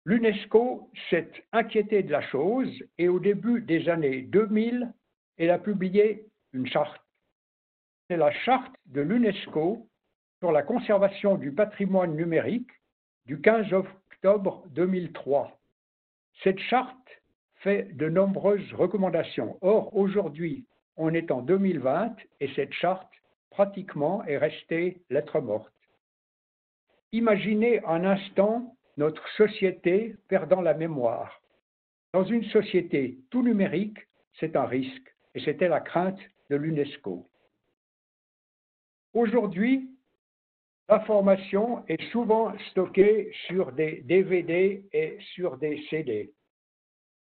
L'UNESCO 0.04 0.90
s'est 1.08 1.30
inquiété 1.52 2.02
de 2.02 2.12
la 2.12 2.22
chose 2.22 2.70
et 2.98 3.08
au 3.08 3.18
début 3.18 3.60
des 3.60 3.88
années 3.88 4.22
2000, 4.22 4.92
elle 5.36 5.50
a 5.50 5.58
publié 5.58 6.29
une 6.52 6.66
charte. 6.66 7.00
C'est 8.08 8.16
la 8.16 8.32
charte 8.32 8.74
de 8.86 9.00
l'UNESCO 9.00 9.86
sur 10.40 10.52
la 10.52 10.62
conservation 10.62 11.36
du 11.36 11.52
patrimoine 11.52 12.16
numérique 12.16 12.70
du 13.26 13.40
15 13.40 13.72
octobre 13.72 14.64
2003. 14.70 15.58
Cette 16.42 16.58
charte 16.58 16.96
fait 17.56 17.94
de 17.96 18.08
nombreuses 18.08 18.72
recommandations. 18.72 19.58
Or, 19.60 19.94
aujourd'hui, 19.94 20.66
on 20.96 21.12
est 21.14 21.30
en 21.30 21.42
2020 21.42 22.16
et 22.40 22.48
cette 22.54 22.72
charte, 22.72 23.12
pratiquement, 23.50 24.24
est 24.24 24.38
restée 24.38 25.02
lettre 25.10 25.40
morte. 25.40 25.72
Imaginez 27.12 27.84
un 27.84 28.04
instant 28.04 28.76
notre 28.96 29.26
société 29.30 30.16
perdant 30.28 30.60
la 30.60 30.74
mémoire. 30.74 31.40
Dans 32.12 32.24
une 32.24 32.44
société 32.44 33.18
tout 33.30 33.42
numérique, 33.42 33.98
c'est 34.38 34.56
un 34.56 34.66
risque 34.66 35.14
et 35.34 35.40
c'était 35.40 35.68
la 35.68 35.80
crainte 35.80 36.20
de 36.50 36.56
l'UNESCO. 36.56 37.26
Aujourd'hui, 39.14 39.88
l'information 40.88 41.84
est 41.86 42.02
souvent 42.10 42.52
stockée 42.70 43.32
sur 43.46 43.72
des 43.72 44.02
DVD 44.02 44.84
et 44.92 45.16
sur 45.34 45.56
des 45.56 45.82
CD. 45.88 46.34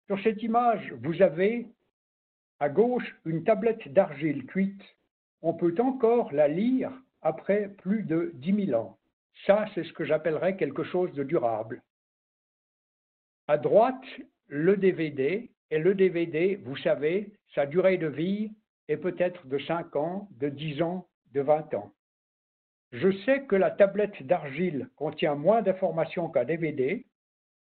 Sur 0.07 0.21
cette 0.23 0.43
image, 0.43 0.93
vous 1.03 1.21
avez 1.21 1.67
à 2.61 2.69
gauche 2.69 3.17
une 3.25 3.45
tablette 3.45 3.93
d'argile 3.93 4.47
cuite. 4.47 4.83
On 5.43 5.55
peut 5.55 5.75
encore 5.79 6.33
la 6.33 6.49
lire 6.49 6.93
après 7.23 7.69
plus 7.79 8.05
de 8.05 8.31
10 8.35 8.67
000 8.67 8.81
ans. 8.81 8.99
Ça, 9.47 9.67
c'est 9.75 9.85
ce 9.85 9.93
que 9.93 10.05
j'appellerais 10.05 10.57
quelque 10.57 10.85
chose 10.85 11.13
de 11.13 11.25
durable. 11.25 11.83
À 13.49 13.59
droite, 13.59 14.05
le 14.49 14.77
DVD, 14.77 15.51
et 15.71 15.79
le 15.79 15.95
DVD, 15.95 16.57
vous 16.65 16.77
savez, 16.79 17.33
sa 17.55 17.67
durée 17.67 17.97
de 17.97 18.09
vie 18.09 18.51
est 18.91 18.97
peut-être 18.97 19.47
de 19.47 19.59
5 19.59 19.95
ans, 19.95 20.29
de 20.33 20.49
10 20.49 20.83
ans, 20.83 21.09
de 21.33 21.41
20 21.41 21.75
ans. 21.75 21.95
Je 22.91 23.13
sais 23.25 23.45
que 23.47 23.55
la 23.55 23.71
tablette 23.71 24.21
d'argile 24.25 24.91
contient 24.97 25.37
moins 25.37 25.63
d'informations 25.63 26.29
qu'un 26.29 26.45
DVD, 26.45 27.07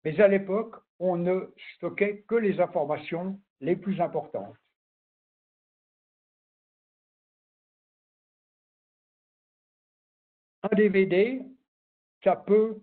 mais 0.05 0.21
à 0.21 0.29
l'époque, 0.29 0.77
on 1.01 1.17
ne 1.17 1.53
stockait 1.75 2.23
que 2.29 2.37
les 2.37 2.61
informations 2.61 3.41
les 3.61 3.75
plus 3.75 4.01
importantes. 4.01 4.55
Un 10.63 10.77
DVD, 10.77 11.43
ça 12.23 12.37
peut 12.37 12.81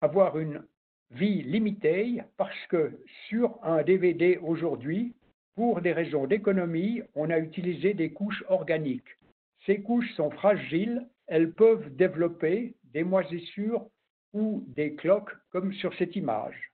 avoir 0.00 0.36
une 0.36 0.66
vie 1.10 1.42
limitée 1.42 2.22
parce 2.36 2.66
que 2.66 3.00
sur 3.28 3.62
un 3.64 3.84
DVD 3.84 4.38
aujourd'hui, 4.38 5.14
pour 5.60 5.82
des 5.82 5.92
raisons 5.92 6.26
d'économie, 6.26 7.02
on 7.14 7.28
a 7.28 7.38
utilisé 7.38 7.92
des 7.92 8.14
couches 8.14 8.42
organiques. 8.48 9.18
Ces 9.66 9.82
couches 9.82 10.10
sont 10.14 10.30
fragiles, 10.30 11.06
elles 11.26 11.52
peuvent 11.52 11.94
développer 11.96 12.76
des 12.84 13.04
moisissures 13.04 13.86
ou 14.32 14.64
des 14.68 14.94
cloques 14.94 15.36
comme 15.50 15.74
sur 15.74 15.94
cette 15.98 16.16
image. 16.16 16.72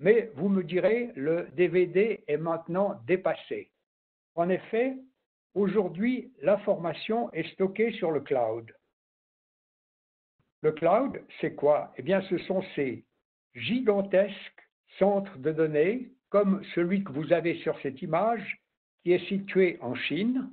Mais 0.00 0.32
vous 0.34 0.50
me 0.50 0.62
direz, 0.62 1.12
le 1.16 1.48
DVD 1.54 2.22
est 2.28 2.36
maintenant 2.36 3.00
dépassé. 3.06 3.70
En 4.34 4.50
effet, 4.50 4.94
aujourd'hui, 5.54 6.30
l'information 6.42 7.32
est 7.32 7.50
stockée 7.54 7.92
sur 7.92 8.10
le 8.10 8.20
cloud. 8.20 8.70
Le 10.60 10.72
cloud, 10.72 11.22
c'est 11.40 11.54
quoi? 11.54 11.94
Eh 11.96 12.02
bien, 12.02 12.20
ce 12.28 12.36
sont 12.36 12.62
ces 12.74 13.02
gigantesques 13.54 14.68
centres 14.98 15.38
de 15.38 15.52
données, 15.52 16.10
comme 16.34 16.64
celui 16.74 17.04
que 17.04 17.12
vous 17.12 17.32
avez 17.32 17.60
sur 17.60 17.78
cette 17.80 18.02
image, 18.02 18.60
qui 19.04 19.12
est 19.12 19.24
situé 19.28 19.78
en 19.80 19.94
Chine. 19.94 20.50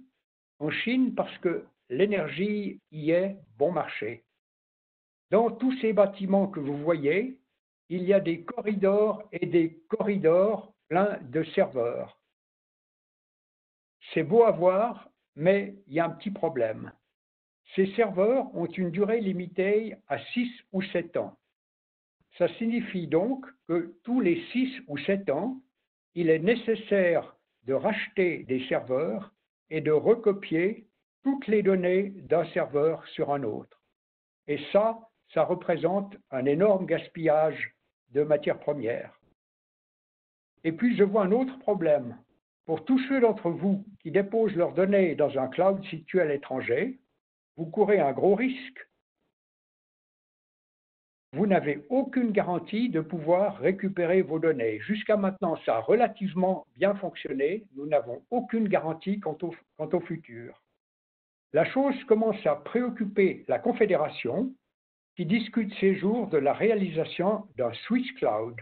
En 0.59 0.69
Chine, 0.69 1.15
parce 1.15 1.35
que 1.39 1.65
l'énergie 1.89 2.79
y 2.91 3.09
est 3.09 3.35
bon 3.57 3.71
marché. 3.71 4.23
Dans 5.31 5.49
tous 5.49 5.75
ces 5.79 5.91
bâtiments 5.91 6.45
que 6.45 6.59
vous 6.59 6.77
voyez, 6.77 7.39
il 7.89 8.03
y 8.03 8.13
a 8.13 8.19
des 8.19 8.43
corridors 8.43 9.27
et 9.31 9.47
des 9.47 9.81
corridors 9.87 10.71
pleins 10.87 11.17
de 11.23 11.43
serveurs. 11.55 12.21
C'est 14.13 14.21
beau 14.21 14.43
à 14.43 14.51
voir, 14.51 15.09
mais 15.35 15.73
il 15.87 15.93
y 15.93 15.99
a 15.99 16.05
un 16.05 16.11
petit 16.11 16.29
problème. 16.29 16.91
Ces 17.75 17.91
serveurs 17.95 18.53
ont 18.55 18.67
une 18.67 18.91
durée 18.91 19.19
limitée 19.19 19.95
à 20.07 20.19
6 20.19 20.47
ou 20.73 20.83
7 20.83 21.17
ans. 21.17 21.39
Ça 22.37 22.47
signifie 22.59 23.07
donc 23.07 23.47
que 23.67 23.95
tous 24.03 24.21
les 24.21 24.45
6 24.51 24.83
ou 24.87 24.99
7 24.99 25.31
ans, 25.31 25.59
il 26.15 26.29
est 26.29 26.39
nécessaire 26.39 27.35
de 27.65 27.73
racheter 27.73 28.43
des 28.43 28.65
serveurs 28.67 29.31
et 29.69 29.81
de 29.81 29.91
recopier 29.91 30.87
toutes 31.23 31.47
les 31.47 31.63
données 31.63 32.09
d'un 32.09 32.45
serveur 32.51 33.05
sur 33.09 33.31
un 33.31 33.43
autre. 33.43 33.81
Et 34.47 34.59
ça, 34.71 34.99
ça 35.33 35.43
représente 35.43 36.15
un 36.31 36.45
énorme 36.45 36.85
gaspillage 36.85 37.73
de 38.09 38.23
matières 38.23 38.59
premières. 38.59 39.19
Et 40.63 40.71
puis 40.71 40.95
je 40.97 41.03
vois 41.03 41.23
un 41.23 41.31
autre 41.31 41.57
problème. 41.59 42.17
Pour 42.65 42.85
tous 42.85 42.99
ceux 43.07 43.21
d'entre 43.21 43.49
vous 43.49 43.83
qui 43.99 44.11
déposent 44.11 44.55
leurs 44.55 44.73
données 44.73 45.15
dans 45.15 45.37
un 45.37 45.47
cloud 45.47 45.83
situé 45.85 46.21
à 46.21 46.25
l'étranger, 46.25 46.99
vous 47.57 47.65
courez 47.65 47.99
un 47.99 48.11
gros 48.11 48.35
risque. 48.35 48.87
Vous 51.33 51.47
n'avez 51.47 51.85
aucune 51.89 52.31
garantie 52.31 52.89
de 52.89 52.99
pouvoir 52.99 53.57
récupérer 53.59 54.21
vos 54.21 54.37
données. 54.37 54.79
Jusqu'à 54.81 55.15
maintenant, 55.15 55.55
ça 55.65 55.77
a 55.77 55.79
relativement 55.79 56.65
bien 56.75 56.93
fonctionné. 56.95 57.63
Nous 57.75 57.85
n'avons 57.85 58.21
aucune 58.31 58.67
garantie 58.67 59.21
quant 59.21 59.37
au, 59.41 59.99
futur. 60.01 60.61
la 61.53 61.63
chose 61.63 61.95
commence 62.03 62.45
à 62.45 62.55
préoccuper 62.55 63.45
la 63.47 63.59
Confédération 63.59 64.53
qui 65.15 65.25
discute 65.25 65.73
ces 65.79 65.95
jours 65.95 66.27
de 66.27 66.37
la 66.37 66.51
réalisation 66.51 67.47
d'un 67.55 67.71
Swiss 67.85 68.11
Cloud. 68.13 68.59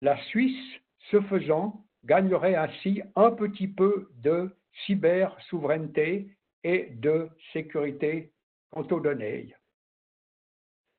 La 0.00 0.16
Suisse, 0.26 0.80
ce 1.10 1.20
faisant, 1.22 1.84
gagnerait 2.04 2.54
ainsi 2.54 3.02
un 3.16 3.32
petit 3.32 3.66
peu 3.66 4.08
de 4.22 4.56
cyber-souveraineté 4.86 6.28
et 6.62 6.90
de 6.92 7.28
sécurité 7.52 8.30
quant 8.70 8.86
aux 8.92 9.00
données. 9.00 9.54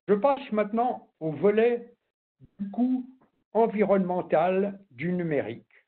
Je 0.09 0.15
passe 0.15 0.51
maintenant 0.51 1.07
au 1.19 1.29
volet 1.29 1.93
du 2.57 2.71
coût 2.71 3.05
environnemental 3.53 4.79
du 4.89 5.11
numérique. 5.11 5.85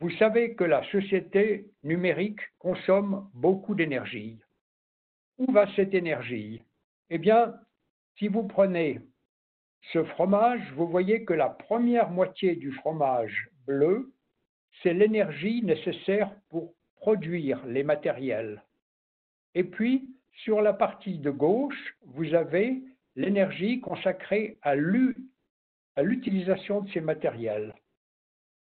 Vous 0.00 0.10
savez 0.16 0.56
que 0.56 0.64
la 0.64 0.82
société 0.90 1.70
numérique 1.84 2.40
consomme 2.58 3.30
beaucoup 3.32 3.76
d'énergie. 3.76 4.40
Où 5.38 5.52
va 5.52 5.72
cette 5.76 5.94
énergie? 5.94 6.62
Eh 7.10 7.18
bien, 7.18 7.54
si 8.18 8.26
vous 8.26 8.42
prenez 8.42 9.00
ce 9.92 10.02
fromage, 10.02 10.72
vous 10.72 10.88
voyez 10.88 11.24
que 11.24 11.32
la 11.32 11.50
première 11.50 12.10
moitié 12.10 12.56
du 12.56 12.72
fromage 12.72 13.50
bleu, 13.68 14.12
c'est 14.82 14.94
l'énergie 14.94 15.62
nécessaire 15.62 16.34
pour 16.48 16.74
produire 16.96 17.64
les 17.66 17.84
matériels. 17.84 18.64
Et 19.54 19.62
puis, 19.62 20.10
sur 20.42 20.60
la 20.60 20.72
partie 20.72 21.18
de 21.18 21.30
gauche, 21.30 21.96
vous 22.02 22.34
avez 22.34 22.82
l'énergie 23.16 23.80
consacrée 23.80 24.58
à 24.62 24.74
l'utilisation 24.74 26.82
de 26.82 26.90
ces 26.90 27.00
matériels. 27.00 27.74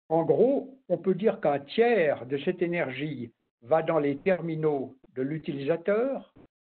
En 0.08 0.24
gros, 0.24 0.78
on 0.88 0.98
peut 0.98 1.14
dire 1.14 1.40
qu'un 1.40 1.60
tiers 1.60 2.26
de 2.26 2.38
cette 2.38 2.62
énergie 2.62 3.32
va 3.62 3.82
dans 3.82 3.98
les 3.98 4.16
terminaux 4.18 4.96
de 5.14 5.22
l'utilisateur, 5.22 6.34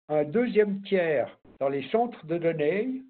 un 0.08 0.24
deuxième 0.24 0.82
tiers 0.84 1.40
dans 1.60 1.70
les 1.70 1.88
centres 1.90 2.26
de 2.26 2.38
données 2.38 3.02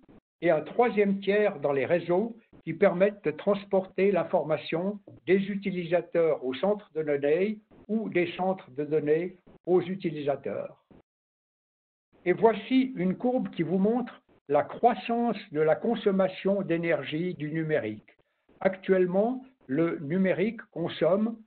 et 0.41 0.49
un 0.49 0.61
troisième 0.61 1.19
tiers 1.19 1.59
dans 1.59 1.73
les 1.73 1.85
réseaux 1.85 2.37
qui 2.63 2.73
permettent 2.73 3.23
de 3.23 3.31
transporter 3.31 4.11
l'information 4.11 4.99
des 5.27 5.37
utilisateurs 5.37 6.43
aux 6.43 6.53
centres 6.53 6.91
de 6.93 7.03
données 7.03 7.59
ou 7.87 8.09
des 8.09 8.31
centres 8.33 8.71
de 8.71 8.85
données 8.85 9.37
aux 9.65 9.81
utilisateurs. 9.81 10.85
Et 12.25 12.33
voici 12.33 12.93
une 12.95 13.15
courbe 13.15 13.49
qui 13.49 13.61
vous 13.61 13.77
montre 13.77 14.21
la 14.47 14.63
croissance 14.63 15.37
de 15.51 15.61
la 15.61 15.75
consommation 15.75 16.61
d'énergie 16.61 17.33
du 17.33 17.51
numérique. 17.51 18.15
Actuellement, 18.59 19.43
le 19.67 19.99
numérique 19.99 20.61
consomme 20.71 21.37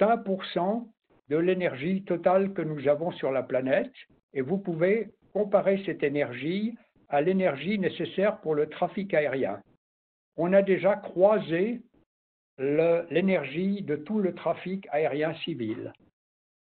5% 0.00 0.86
de 1.28 1.36
l'énergie 1.36 2.02
totale 2.04 2.52
que 2.52 2.62
nous 2.62 2.88
avons 2.88 3.12
sur 3.12 3.30
la 3.30 3.42
planète 3.42 3.92
et 4.34 4.40
vous 4.40 4.58
pouvez 4.58 5.10
comparer 5.32 5.82
cette 5.86 6.02
énergie 6.02 6.74
à 7.08 7.20
l'énergie 7.20 7.78
nécessaire 7.78 8.40
pour 8.40 8.54
le 8.54 8.68
trafic 8.68 9.14
aérien. 9.14 9.60
On 10.36 10.52
a 10.52 10.62
déjà 10.62 10.96
croisé 10.96 11.80
l'énergie 12.58 13.82
de 13.82 13.96
tout 13.96 14.18
le 14.18 14.34
trafic 14.34 14.86
aérien 14.90 15.34
civil. 15.44 15.92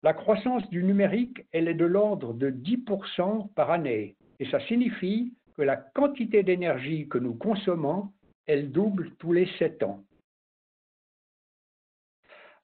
La 0.04 0.14
croissance 0.14 0.68
du 0.70 0.84
numérique, 0.84 1.46
elle 1.52 1.68
est 1.68 1.76
de 1.76 1.86
l'ordre 1.86 2.34
de 2.34 2.50
10% 2.50 3.54
par 3.54 3.72
année 3.72 4.16
et 4.40 4.46
ça 4.50 4.60
signifie 4.62 5.34
la 5.64 5.78
quantité 5.78 6.44
d'énergie 6.44 7.08
que 7.08 7.18
nous 7.18 7.36
consommons, 7.36 8.12
elle 8.46 8.72
double 8.72 9.12
tous 9.16 9.34
les 9.34 9.48
7 9.58 9.84
ans. 9.84 10.04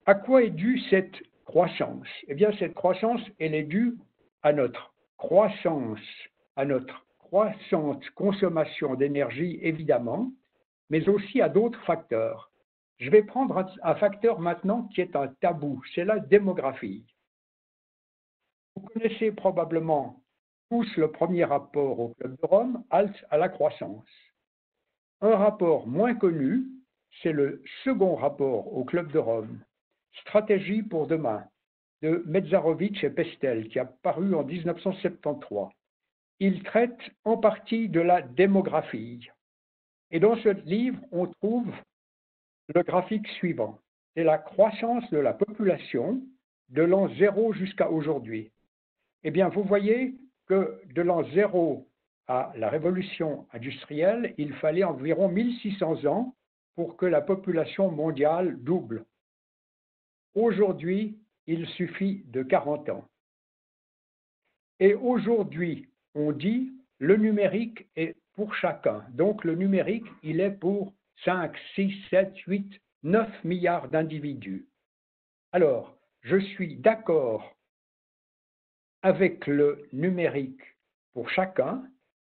À 0.05 0.15
quoi 0.15 0.43
est 0.43 0.51
due 0.51 0.79
cette 0.89 1.21
croissance? 1.45 2.07
Eh 2.27 2.35
bien, 2.35 2.51
cette 2.57 2.73
croissance, 2.73 3.21
elle 3.39 3.55
est 3.55 3.63
due 3.63 3.97
à 4.41 4.53
notre 4.53 4.93
croissance, 5.17 5.99
à 6.55 6.65
notre 6.65 7.05
croissante 7.19 8.09
consommation 8.11 8.95
d'énergie, 8.95 9.59
évidemment, 9.61 10.31
mais 10.89 11.09
aussi 11.09 11.41
à 11.41 11.49
d'autres 11.49 11.83
facteurs. 11.83 12.51
Je 12.97 13.09
vais 13.09 13.23
prendre 13.23 13.65
un 13.83 13.95
facteur 13.95 14.39
maintenant 14.39 14.83
qui 14.87 15.01
est 15.01 15.15
un 15.15 15.27
tabou, 15.27 15.81
c'est 15.93 16.05
la 16.05 16.19
démographie. 16.19 17.05
Vous 18.75 18.87
connaissez 18.87 19.31
probablement 19.31 20.23
tous 20.69 20.97
le 20.97 21.11
premier 21.11 21.45
rapport 21.45 21.99
au 21.99 22.09
Club 22.15 22.35
de 22.41 22.45
Rome, 22.45 22.83
Halte 22.89 23.25
à 23.29 23.37
la 23.37 23.49
croissance. 23.49 24.07
Un 25.21 25.35
rapport 25.35 25.87
moins 25.87 26.13
connu, 26.13 26.65
c'est 27.21 27.31
le 27.31 27.63
second 27.83 28.15
rapport 28.15 28.73
au 28.73 28.83
Club 28.83 29.11
de 29.11 29.19
Rome, 29.19 29.63
Stratégie 30.21 30.83
pour 30.83 31.07
demain 31.07 31.45
de 32.01 32.23
Metzarovitch 32.27 33.03
et 33.03 33.09
Pestel, 33.09 33.69
qui 33.69 33.79
a 33.79 33.85
paru 33.85 34.35
en 34.35 34.43
1973. 34.43 35.69
Il 36.39 36.61
traite 36.63 36.99
en 37.23 37.37
partie 37.37 37.89
de 37.89 38.01
la 38.01 38.21
démographie. 38.21 39.27
Et 40.11 40.19
dans 40.19 40.35
ce 40.37 40.49
livre, 40.65 40.99
on 41.11 41.27
trouve 41.27 41.73
le 42.73 42.83
graphique 42.83 43.27
suivant. 43.29 43.79
C'est 44.15 44.23
la 44.23 44.37
croissance 44.37 45.09
de 45.09 45.17
la 45.17 45.33
population 45.33 46.21
de 46.69 46.83
l'an 46.83 47.07
0 47.15 47.53
jusqu'à 47.53 47.89
aujourd'hui. 47.89 48.51
Eh 49.23 49.31
bien, 49.31 49.49
vous 49.49 49.63
voyez 49.63 50.15
que 50.47 50.81
de 50.93 51.01
l'an 51.01 51.23
0 51.23 51.87
à 52.27 52.51
la 52.55 52.69
révolution 52.69 53.47
industrielle, 53.53 54.33
il 54.37 54.53
fallait 54.53 54.83
environ 54.83 55.29
1600 55.29 56.05
ans 56.05 56.35
pour 56.75 56.97
que 56.97 57.05
la 57.05 57.21
population 57.21 57.91
mondiale 57.91 58.57
double. 58.63 59.05
Aujourd'hui, 60.35 61.17
il 61.47 61.65
suffit 61.67 62.23
de 62.27 62.43
40 62.43 62.89
ans. 62.89 63.07
Et 64.79 64.93
aujourd'hui, 64.93 65.89
on 66.13 66.31
dit 66.31 66.71
le 66.99 67.15
numérique 67.15 67.87
est 67.95 68.15
pour 68.33 68.53
chacun. 68.55 69.03
Donc 69.11 69.43
le 69.43 69.55
numérique, 69.55 70.05
il 70.23 70.39
est 70.39 70.51
pour 70.51 70.93
5, 71.25 71.55
6, 71.75 71.93
7, 72.09 72.37
8, 72.45 72.81
9 73.03 73.43
milliards 73.43 73.89
d'individus. 73.89 74.67
Alors, 75.51 75.97
je 76.21 76.37
suis 76.37 76.75
d'accord 76.75 77.56
avec 79.01 79.47
le 79.47 79.87
numérique 79.93 80.61
pour 81.13 81.29
chacun, 81.29 81.83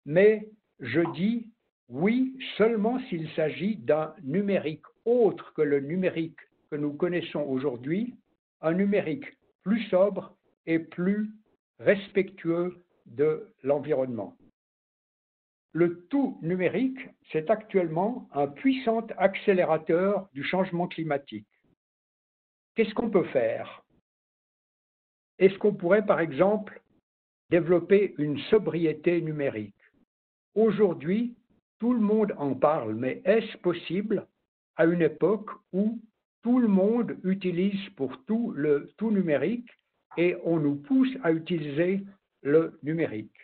mais 0.05 0.49
je 0.81 1.01
dis 1.13 1.51
oui 1.89 2.37
seulement 2.57 2.99
s'il 3.09 3.31
s'agit 3.31 3.77
d'un 3.77 4.15
numérique 4.23 4.85
autre 5.05 5.53
que 5.55 5.63
le 5.63 5.81
numérique 5.81 6.41
que 6.71 6.77
nous 6.77 6.93
connaissons 6.93 7.43
aujourd'hui, 7.43 8.15
un 8.61 8.73
numérique 8.73 9.27
plus 9.63 9.83
sobre 9.89 10.37
et 10.67 10.79
plus 10.79 11.31
respectueux 11.79 12.83
de 13.07 13.53
l'environnement. 13.63 14.37
Le 15.73 16.07
tout 16.07 16.39
numérique, 16.43 16.99
c'est 17.31 17.51
actuellement 17.51 18.29
un 18.33 18.49
puissant 18.49 19.07
accélérateur 19.19 20.29
du 20.33 20.43
changement 20.43 20.89
climatique. 20.89 21.47
Qu'est-ce 22.75 22.95
qu'on 22.95 23.11
peut 23.11 23.27
faire? 23.29 23.86
Est-ce 25.39 25.59
qu'on 25.59 25.75
pourrait, 25.75 26.07
par 26.07 26.21
exemple, 26.21 26.81
développer 27.51 28.15
une 28.19 28.39
sobriété 28.51 29.21
numérique? 29.21 29.75
Aujourd'hui, 30.55 31.35
tout 31.79 31.93
le 31.93 32.01
monde 32.01 32.33
en 32.39 32.55
parle, 32.55 32.95
mais 32.95 33.21
est-ce 33.25 33.57
possible 33.59 34.27
à 34.77 34.87
une 34.87 35.03
époque 35.03 35.51
où 35.73 36.01
tout 36.43 36.59
le 36.59 36.69
monde 36.69 37.19
utilise 37.25 37.89
pour 37.97 38.25
tout 38.25 38.53
le 38.53 38.93
tout 38.97 39.11
numérique 39.11 39.69
et 40.17 40.37
on 40.45 40.59
nous 40.59 40.77
pousse 40.77 41.15
à 41.23 41.33
utiliser 41.33 42.03
le 42.43 42.79
numérique? 42.83 43.37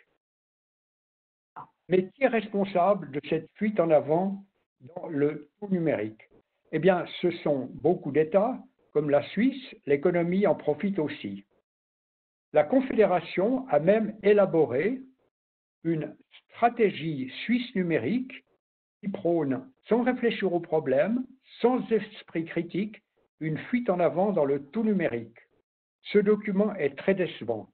Mais 1.89 2.09
qui 2.09 2.23
est 2.23 2.27
responsable 2.27 3.11
de 3.11 3.19
cette 3.29 3.49
fuite 3.55 3.79
en 3.79 3.91
avant 3.91 4.43
dans 4.95 5.07
le 5.09 5.49
tout 5.59 5.67
numérique? 5.67 6.29
Eh 6.71 6.79
bien, 6.79 7.05
ce 7.21 7.29
sont 7.43 7.69
beaucoup 7.73 8.11
d'États, 8.11 8.57
comme 8.93 9.11
la 9.11 9.21
Suisse, 9.29 9.75
l'économie 9.85 10.47
en 10.47 10.55
profite 10.55 10.97
aussi. 10.97 11.45
La 12.53 12.63
Confédération 12.63 13.67
a 13.69 13.79
même 13.79 14.15
élaboré 14.21 15.01
une 15.83 16.15
stratégie 16.49 17.31
suisse 17.43 17.73
numérique 17.75 18.45
qui 18.99 19.09
prône, 19.09 19.67
sans 19.89 20.03
réfléchir 20.03 20.53
au 20.53 20.59
problème, 20.59 21.25
sans 21.61 21.79
esprit 21.91 22.45
critique, 22.45 23.01
une 23.39 23.57
fuite 23.57 23.89
en 23.89 23.99
avant 23.99 24.31
dans 24.31 24.45
le 24.45 24.63
tout 24.69 24.83
numérique. 24.83 25.37
Ce 26.03 26.19
document 26.19 26.75
est 26.75 26.95
très 26.95 27.15
décevant. 27.15 27.69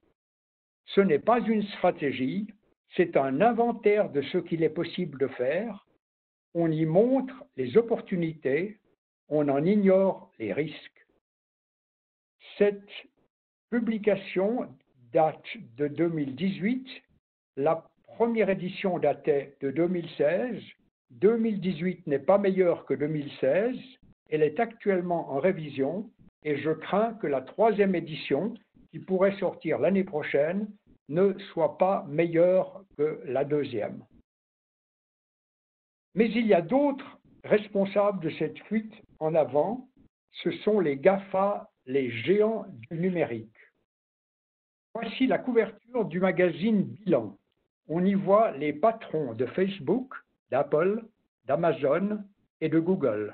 Ce 0.86 1.02
n'est 1.02 1.20
pas 1.20 1.42
une 1.42 1.64
stratégie, 1.64 2.48
c'est 2.96 3.18
un 3.18 3.42
inventaire 3.42 4.10
de 4.10 4.22
ce 4.22 4.38
qu'il 4.38 4.64
est 4.64 4.70
possible 4.70 5.20
de 5.20 5.28
faire. 5.28 5.86
On 6.54 6.72
y 6.72 6.86
montre 6.86 7.44
les 7.58 7.78
opportunités, 7.78 8.80
on 9.28 9.50
en 9.50 9.64
ignore 9.66 10.32
les 10.40 10.54
risques. 10.54 11.06
Cette 12.58 12.90
publication 13.70 14.68
date 15.14 15.58
de 15.78 15.88
2018, 15.88 16.88
la 17.58 17.88
première 18.08 18.50
édition 18.50 19.00
datait 19.00 19.56
de 19.62 19.72
2016, 19.72 20.62
2018 21.12 22.08
n'est 22.08 22.20
pas 22.20 22.38
meilleur 22.38 22.86
que 22.86 22.94
2016, 22.94 23.76
elle 24.30 24.44
est 24.44 24.60
actuellement 24.60 25.32
en 25.32 25.40
révision 25.40 26.10
et 26.44 26.58
je 26.58 26.72
crains 26.72 27.14
que 27.16 27.28
la 27.28 27.42
troisième 27.42 27.96
édition, 27.96 28.54
qui 28.92 29.00
pourrait 29.00 29.38
sortir 29.38 29.80
l'année 29.80 30.04
prochaine, 30.04 30.68
ne 31.10 31.38
soit 31.52 31.78
pas 31.78 32.06
meilleure 32.08 32.84
que 32.98 33.22
la 33.26 33.44
deuxième. 33.44 34.04
Mais 36.16 36.30
il 36.30 36.48
y 36.48 36.54
a 36.54 36.62
d'autres 36.62 37.20
responsables 37.44 38.24
de 38.24 38.30
cette 38.32 38.60
fuite 38.60 38.94
en 39.20 39.36
avant, 39.36 39.88
ce 40.44 40.52
sont 40.52 40.80
les 40.80 40.98
GAFA, 40.98 41.70
les 41.86 42.10
géants 42.10 42.66
du 42.90 43.00
numérique. 43.00 43.59
Voici 45.02 45.28
la 45.28 45.38
couverture 45.38 46.04
du 46.04 46.20
magazine 46.20 46.84
Bilan. 46.84 47.38
On 47.88 48.04
y 48.04 48.16
voit 48.16 48.52
les 48.52 48.74
patrons 48.74 49.34
de 49.34 49.46
Facebook, 49.46 50.14
d'Apple, 50.52 51.06
d'Amazon 51.46 52.22
et 52.60 52.68
de 52.68 52.80
Google. 52.80 53.34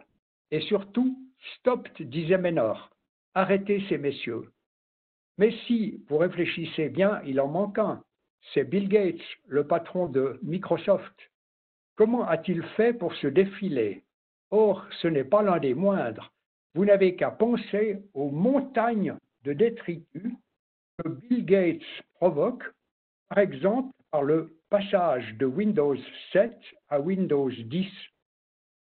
Et 0.52 0.62
surtout, 0.62 1.18
stop, 1.58 1.90
disait 2.00 2.38
Ménor, 2.38 2.92
arrêtez 3.34 3.84
ces 3.90 3.98
messieurs. 3.98 4.52
Mais 5.40 5.52
si 5.66 6.04
vous 6.08 6.20
réfléchissez 6.20 6.90
bien, 6.90 7.20
il 7.26 7.42
en 7.42 7.48
manque 7.48 7.80
un. 7.80 8.04
C'est 8.54 8.70
Bill 8.70 8.88
Gates, 8.88 9.26
le 9.48 9.66
patron 9.66 10.06
de 10.06 10.40
Microsoft. 10.44 11.16
Comment 11.96 12.28
a-t-il 12.28 12.62
fait 12.78 12.94
pour 12.94 13.16
se 13.16 13.28
défiler? 13.28 14.04
Or, 14.52 14.86
ce 15.02 15.08
n'est 15.08 15.24
pas 15.24 15.42
l'un 15.42 15.58
des 15.58 15.74
moindres. 15.74 16.32
Vous 16.76 16.86
n'avez 16.86 17.16
qu'à 17.16 17.32
penser 17.32 18.04
aux 18.14 18.30
montagnes 18.30 19.16
de 19.46 19.54
détritus 19.54 20.32
que 20.98 21.10
Bill 21.10 21.46
Gates 21.46 22.04
provoque, 22.16 22.64
par 23.30 23.40
exemple 23.40 23.92
par 24.12 24.24
le 24.24 24.58
passage 24.70 25.36
de 25.36 25.46
Windows 25.46 25.98
7 26.32 26.58
à 26.90 27.00
Windows 27.00 27.50
10. 27.50 27.88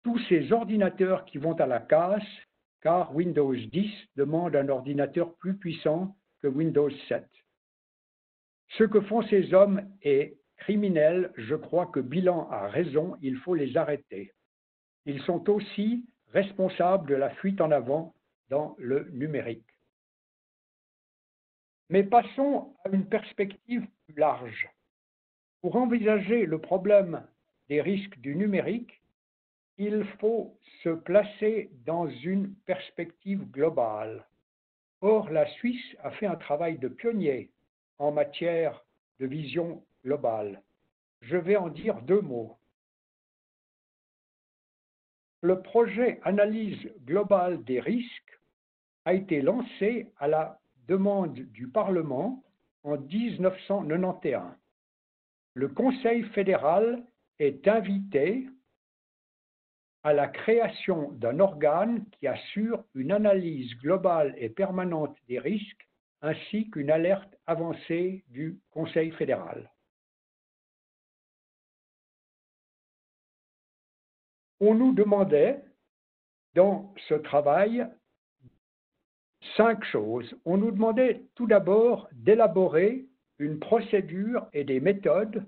Tous 0.04 0.18
ces 0.28 0.52
ordinateurs 0.52 1.24
qui 1.24 1.38
vont 1.38 1.54
à 1.54 1.66
la 1.66 1.80
casse, 1.80 2.22
car 2.82 3.14
Windows 3.14 3.54
10 3.54 3.90
demande 4.16 4.54
un 4.54 4.68
ordinateur 4.68 5.34
plus 5.36 5.56
puissant 5.56 6.14
que 6.42 6.48
Windows 6.48 6.90
7. 7.08 7.26
Ce 8.76 8.84
que 8.84 9.00
font 9.00 9.22
ces 9.22 9.54
hommes 9.54 9.82
est 10.02 10.36
criminel, 10.56 11.32
je 11.36 11.54
crois 11.54 11.86
que 11.86 12.00
Bilan 12.00 12.48
a 12.50 12.68
raison, 12.68 13.16
il 13.22 13.36
faut 13.38 13.54
les 13.54 13.76
arrêter. 13.76 14.32
Ils 15.06 15.22
sont 15.22 15.50
aussi 15.50 16.04
responsables 16.32 17.08
de 17.08 17.14
la 17.14 17.30
fuite 17.30 17.60
en 17.60 17.70
avant 17.70 18.14
dans 18.50 18.76
le 18.78 19.08
numérique. 19.12 19.73
Mais 21.88 22.02
passons 22.02 22.74
à 22.84 22.88
une 22.88 23.06
perspective 23.06 23.86
plus 24.06 24.14
large. 24.16 24.68
Pour 25.60 25.76
envisager 25.76 26.46
le 26.46 26.58
problème 26.58 27.26
des 27.68 27.80
risques 27.80 28.18
du 28.18 28.36
numérique, 28.36 29.00
il 29.78 30.04
faut 30.20 30.58
se 30.82 30.90
placer 30.90 31.70
dans 31.84 32.08
une 32.08 32.54
perspective 32.66 33.44
globale. 33.50 34.26
Or, 35.00 35.30
la 35.30 35.46
Suisse 35.54 35.96
a 36.02 36.10
fait 36.12 36.26
un 36.26 36.36
travail 36.36 36.78
de 36.78 36.88
pionnier 36.88 37.50
en 37.98 38.12
matière 38.12 38.84
de 39.18 39.26
vision 39.26 39.84
globale. 40.04 40.62
Je 41.20 41.36
vais 41.36 41.56
en 41.56 41.68
dire 41.68 42.00
deux 42.02 42.20
mots. 42.20 42.56
Le 45.40 45.60
projet 45.60 46.20
Analyse 46.22 46.90
globale 47.04 47.62
des 47.64 47.80
risques 47.80 48.40
a 49.04 49.12
été 49.12 49.42
lancé 49.42 50.10
à 50.18 50.28
la 50.28 50.58
demande 50.86 51.34
du 51.34 51.68
Parlement 51.68 52.42
en 52.82 52.98
1991 52.98 54.42
le 55.54 55.68
Conseil 55.68 56.24
fédéral 56.30 57.04
est 57.38 57.66
invité 57.68 58.48
à 60.02 60.12
la 60.12 60.28
création 60.28 61.12
d'un 61.12 61.40
organe 61.40 62.04
qui 62.10 62.26
assure 62.26 62.84
une 62.94 63.12
analyse 63.12 63.74
globale 63.78 64.34
et 64.36 64.50
permanente 64.50 65.16
des 65.28 65.38
risques 65.38 65.88
ainsi 66.20 66.70
qu'une 66.70 66.90
alerte 66.90 67.36
avancée 67.46 68.24
du 68.28 68.58
Conseil 68.70 69.12
fédéral. 69.12 69.70
On 74.60 74.74
nous 74.74 74.92
demandait 74.92 75.62
dans 76.54 76.92
ce 77.08 77.14
travail 77.14 77.86
cinq 79.56 79.84
choses. 79.84 80.34
On 80.44 80.56
nous 80.56 80.70
demandait 80.70 81.22
tout 81.34 81.46
d'abord 81.46 82.08
d'élaborer 82.12 83.04
une 83.38 83.58
procédure 83.58 84.46
et 84.52 84.64
des 84.64 84.80
méthodes 84.80 85.44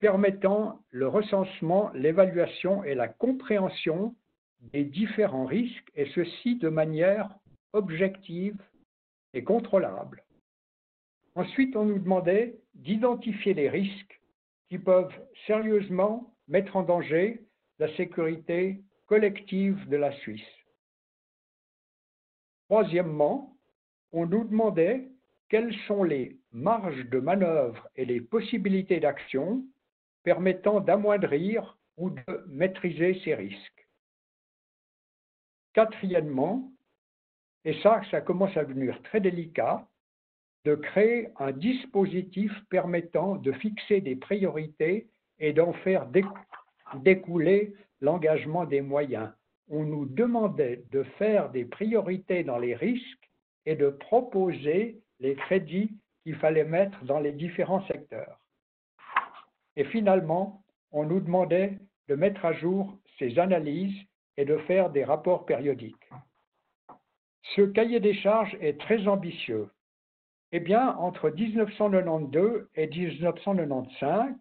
permettant 0.00 0.80
le 0.90 1.08
recensement, 1.08 1.90
l'évaluation 1.94 2.84
et 2.84 2.94
la 2.94 3.08
compréhension 3.08 4.14
des 4.72 4.84
différents 4.84 5.46
risques, 5.46 5.90
et 5.94 6.06
ceci 6.14 6.56
de 6.56 6.68
manière 6.68 7.30
objective 7.72 8.56
et 9.34 9.44
contrôlable. 9.44 10.24
Ensuite, 11.34 11.76
on 11.76 11.84
nous 11.84 11.98
demandait 11.98 12.56
d'identifier 12.74 13.54
les 13.54 13.68
risques 13.68 14.20
qui 14.68 14.78
peuvent 14.78 15.14
sérieusement 15.46 16.32
mettre 16.48 16.76
en 16.76 16.82
danger 16.82 17.42
la 17.78 17.94
sécurité 17.96 18.80
collective 19.06 19.88
de 19.88 19.96
la 19.96 20.12
Suisse. 20.12 20.40
Troisièmement, 22.68 23.56
on 24.12 24.26
nous 24.26 24.44
demandait 24.44 25.08
quelles 25.48 25.74
sont 25.86 26.02
les 26.02 26.36
marges 26.52 27.04
de 27.06 27.20
manœuvre 27.20 27.88
et 27.94 28.04
les 28.04 28.20
possibilités 28.20 28.98
d'action 28.98 29.64
permettant 30.24 30.80
d'amoindrir 30.80 31.78
ou 31.96 32.10
de 32.10 32.44
maîtriser 32.48 33.20
ces 33.24 33.34
risques. 33.34 33.88
Quatrièmement, 35.72 36.72
et 37.64 37.80
ça, 37.82 38.00
ça 38.10 38.20
commence 38.20 38.56
à 38.56 38.64
devenir 38.64 39.00
très 39.02 39.20
délicat, 39.20 39.86
de 40.64 40.74
créer 40.74 41.28
un 41.36 41.52
dispositif 41.52 42.52
permettant 42.70 43.36
de 43.36 43.52
fixer 43.52 44.00
des 44.00 44.16
priorités 44.16 45.08
et 45.38 45.52
d'en 45.52 45.72
faire 45.72 46.08
découler 46.96 47.74
l'engagement 48.00 48.64
des 48.64 48.80
moyens. 48.80 49.30
On 49.68 49.84
nous 49.84 50.06
demandait 50.06 50.84
de 50.92 51.02
faire 51.18 51.50
des 51.50 51.64
priorités 51.64 52.44
dans 52.44 52.58
les 52.58 52.74
risques 52.74 53.30
et 53.64 53.74
de 53.74 53.88
proposer 53.88 55.00
les 55.18 55.34
crédits 55.34 55.90
qu'il 56.22 56.36
fallait 56.36 56.64
mettre 56.64 57.04
dans 57.04 57.20
les 57.20 57.32
différents 57.32 57.84
secteurs. 57.86 58.40
Et 59.76 59.84
finalement, 59.84 60.62
on 60.92 61.04
nous 61.04 61.20
demandait 61.20 61.78
de 62.08 62.14
mettre 62.14 62.44
à 62.44 62.52
jour 62.52 62.96
ces 63.18 63.38
analyses 63.38 63.98
et 64.36 64.44
de 64.44 64.56
faire 64.58 64.90
des 64.90 65.04
rapports 65.04 65.46
périodiques. 65.46 66.10
Ce 67.54 67.62
cahier 67.62 68.00
des 68.00 68.14
charges 68.14 68.56
est 68.60 68.80
très 68.80 69.06
ambitieux. 69.08 69.68
Eh 70.52 70.60
bien, 70.60 70.96
entre 70.96 71.30
1992 71.30 72.68
et 72.74 72.86
1995, 72.86 74.34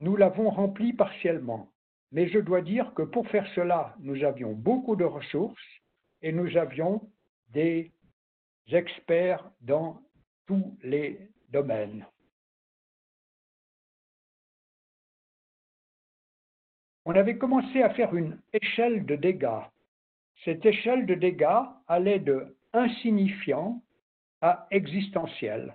nous 0.00 0.16
l'avons 0.16 0.50
rempli 0.50 0.92
partiellement. 0.92 1.68
Mais 2.12 2.28
je 2.28 2.38
dois 2.38 2.62
dire 2.62 2.92
que 2.94 3.02
pour 3.02 3.28
faire 3.28 3.46
cela, 3.54 3.94
nous 4.00 4.24
avions 4.24 4.52
beaucoup 4.52 4.96
de 4.96 5.04
ressources 5.04 5.60
et 6.22 6.32
nous 6.32 6.56
avions 6.56 7.02
des 7.50 7.92
experts 8.68 9.50
dans 9.60 10.00
tous 10.46 10.76
les 10.82 11.18
domaines. 11.50 12.06
On 17.04 17.14
avait 17.14 17.38
commencé 17.38 17.82
à 17.82 17.90
faire 17.90 18.14
une 18.14 18.38
échelle 18.52 19.06
de 19.06 19.16
dégâts. 19.16 19.64
Cette 20.44 20.64
échelle 20.66 21.06
de 21.06 21.14
dégâts 21.14 21.64
allait 21.86 22.18
de 22.18 22.54
insignifiant 22.72 23.82
à 24.40 24.66
existentiel. 24.70 25.74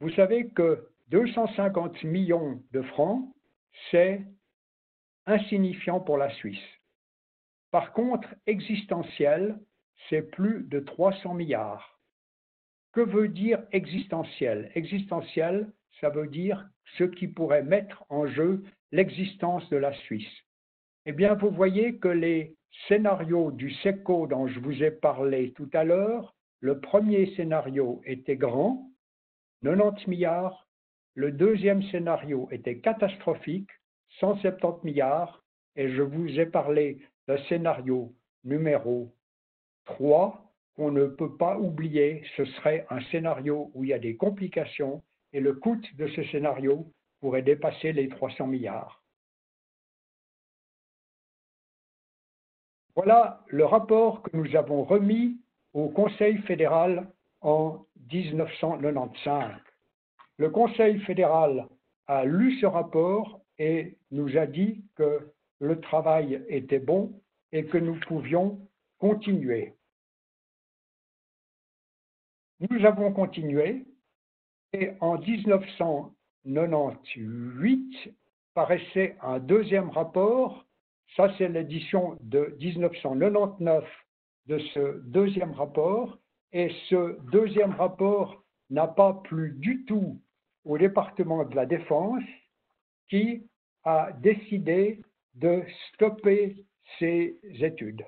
Vous 0.00 0.10
savez 0.10 0.48
que 0.50 0.88
250 1.08 2.04
millions 2.04 2.62
de 2.72 2.82
francs, 2.82 3.28
c'est 3.90 4.22
insignifiant 5.26 6.00
pour 6.00 6.18
la 6.18 6.30
Suisse. 6.30 6.58
Par 7.70 7.92
contre, 7.92 8.28
existentiel, 8.46 9.58
c'est 10.08 10.22
plus 10.22 10.64
de 10.64 10.80
300 10.80 11.34
milliards. 11.34 12.00
Que 12.92 13.00
veut 13.00 13.28
dire 13.28 13.62
existentiel? 13.70 14.72
Existentiel, 14.74 15.70
ça 16.00 16.10
veut 16.10 16.26
dire 16.26 16.68
ce 16.98 17.04
qui 17.04 17.28
pourrait 17.28 17.62
mettre 17.62 18.04
en 18.08 18.26
jeu 18.26 18.64
l'existence 18.90 19.68
de 19.70 19.76
la 19.76 19.92
Suisse. 19.92 20.32
Eh 21.06 21.12
bien, 21.12 21.34
vous 21.34 21.50
voyez 21.50 21.98
que 21.98 22.08
les 22.08 22.56
scénarios 22.88 23.52
du 23.52 23.72
SECO 23.74 24.26
dont 24.26 24.46
je 24.48 24.58
vous 24.60 24.82
ai 24.82 24.90
parlé 24.90 25.52
tout 25.52 25.70
à 25.72 25.84
l'heure, 25.84 26.34
le 26.60 26.80
premier 26.80 27.34
scénario 27.36 28.00
était 28.04 28.36
grand, 28.36 28.90
90 29.62 30.06
milliards, 30.08 30.66
le 31.14 31.32
deuxième 31.32 31.82
scénario 31.84 32.48
était 32.50 32.78
catastrophique, 32.78 33.70
170 34.18 34.84
milliards, 34.84 35.42
et 35.76 35.88
je 35.90 36.02
vous 36.02 36.28
ai 36.38 36.46
parlé 36.46 36.98
d'un 37.28 37.38
scénario 37.44 38.12
numéro 38.44 39.14
3, 39.84 40.52
qu'on 40.76 40.90
ne 40.90 41.06
peut 41.06 41.36
pas 41.36 41.58
oublier, 41.58 42.22
ce 42.36 42.44
serait 42.44 42.86
un 42.90 43.00
scénario 43.10 43.70
où 43.74 43.84
il 43.84 43.90
y 43.90 43.92
a 43.92 43.98
des 43.98 44.16
complications 44.16 45.02
et 45.32 45.40
le 45.40 45.54
coût 45.54 45.80
de 45.94 46.06
ce 46.08 46.22
scénario 46.24 46.90
pourrait 47.20 47.42
dépasser 47.42 47.92
les 47.92 48.08
300 48.08 48.46
milliards. 48.46 49.02
Voilà 52.96 53.44
le 53.46 53.64
rapport 53.64 54.22
que 54.22 54.36
nous 54.36 54.56
avons 54.56 54.84
remis 54.84 55.38
au 55.72 55.88
Conseil 55.88 56.38
fédéral 56.38 57.08
en 57.40 57.84
1995. 58.12 59.52
Le 60.38 60.50
Conseil 60.50 60.98
fédéral 61.00 61.68
a 62.06 62.24
lu 62.24 62.58
ce 62.60 62.66
rapport 62.66 63.39
et 63.60 63.96
nous 64.10 64.36
a 64.38 64.46
dit 64.46 64.82
que 64.96 65.30
le 65.60 65.80
travail 65.80 66.42
était 66.48 66.80
bon 66.80 67.12
et 67.52 67.66
que 67.66 67.76
nous 67.76 68.00
pouvions 68.08 68.58
continuer. 68.98 69.74
Nous 72.58 72.86
avons 72.86 73.12
continué 73.12 73.84
et 74.72 74.92
en 75.00 75.18
1998 75.18 78.14
paraissait 78.54 79.18
un 79.20 79.38
deuxième 79.38 79.90
rapport. 79.90 80.64
Ça, 81.16 81.30
c'est 81.36 81.48
l'édition 81.48 82.16
de 82.22 82.56
1999 82.60 83.84
de 84.46 84.58
ce 84.72 85.02
deuxième 85.02 85.52
rapport. 85.52 86.16
Et 86.52 86.72
ce 86.88 87.20
deuxième 87.30 87.72
rapport 87.72 88.42
n'a 88.70 88.88
pas 88.88 89.12
plu 89.12 89.52
du 89.58 89.84
tout 89.84 90.18
au 90.64 90.78
département 90.78 91.44
de 91.44 91.54
la 91.54 91.66
Défense 91.66 92.24
qui 93.10 93.49
a 93.84 94.10
décidé 94.20 95.00
de 95.34 95.62
stopper 95.88 96.64
ces 96.98 97.38
études. 97.60 98.04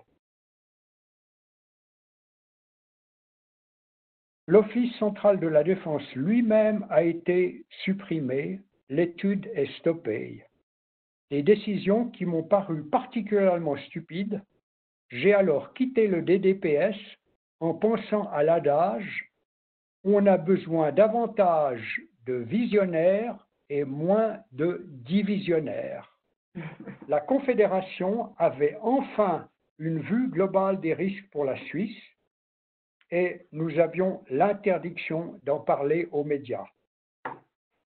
L'Office 4.49 4.95
central 4.97 5.39
de 5.39 5.47
la 5.47 5.63
défense 5.63 6.03
lui-même 6.15 6.87
a 6.91 7.03
été 7.03 7.65
supprimé, 7.85 8.61
l'étude 8.89 9.51
est 9.55 9.73
stoppée. 9.79 10.45
Des 11.31 11.43
décisions 11.43 12.11
qui 12.11 12.27
m'ont 12.27 12.43
paru 12.43 12.85
particulièrement 12.89 13.77
stupides, 13.77 14.43
j'ai 15.09 15.33
alors 15.33 15.73
quitté 15.75 16.09
le 16.09 16.23
DDPS 16.23 16.99
en 17.61 17.75
pensant 17.75 18.29
à 18.31 18.43
l'adage 18.43 19.33
on 20.05 20.27
a 20.27 20.37
besoin 20.37 20.93
davantage 20.93 22.03
de 22.27 22.35
visionnaires 22.35 23.47
et 23.73 23.85
moins 23.85 24.39
de 24.53 24.85
divisionnaires. 24.87 26.19
La 27.09 27.21
Confédération 27.21 28.35
avait 28.37 28.77
enfin 28.83 29.49
une 29.79 29.99
vue 30.01 30.29
globale 30.29 30.79
des 30.81 30.93
risques 30.93 31.31
pour 31.31 31.47
la 31.47 31.57
Suisse 31.57 31.97
et 33.11 33.47
nous 33.51 33.79
avions 33.79 34.23
l'interdiction 34.29 35.41
d'en 35.45 35.59
parler 35.59 36.07
aux 36.13 36.23
médias. 36.23 36.67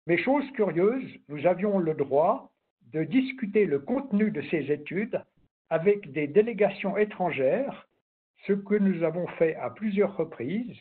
Mais 0.07 0.17
chose 0.17 0.49
curieuse, 0.53 1.07
nous 1.29 1.45
avions 1.45 1.77
le 1.77 1.93
droit 1.93 2.51
de 2.91 3.03
discuter 3.03 3.67
le 3.67 3.77
contenu 3.77 4.31
de 4.31 4.41
ces 4.49 4.71
études 4.71 5.23
avec 5.69 6.11
des 6.13 6.25
délégations 6.25 6.97
étrangères, 6.97 7.87
ce 8.47 8.53
que 8.53 8.75
nous 8.75 9.03
avons 9.03 9.27
fait 9.37 9.55
à 9.57 9.69
plusieurs 9.69 10.17
reprises, 10.17 10.79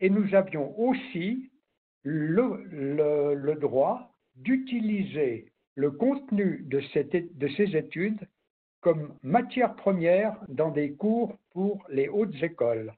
et 0.00 0.10
nous 0.10 0.34
avions 0.34 0.76
aussi 0.80 1.52
le, 2.02 3.54
droit 3.54 4.11
d'utiliser 4.36 5.52
le 5.74 5.90
contenu 5.90 6.64
de, 6.66 6.80
ces 6.80 7.76
études 7.76 8.28
comme 8.80 9.14
matière 9.22 9.74
première 9.74 10.36
dans 10.48 10.70
des 10.70 10.92
cours 10.92 11.36
pour 11.50 11.84
les 11.88 12.08
hautes 12.08 12.42
écoles. 12.42 12.92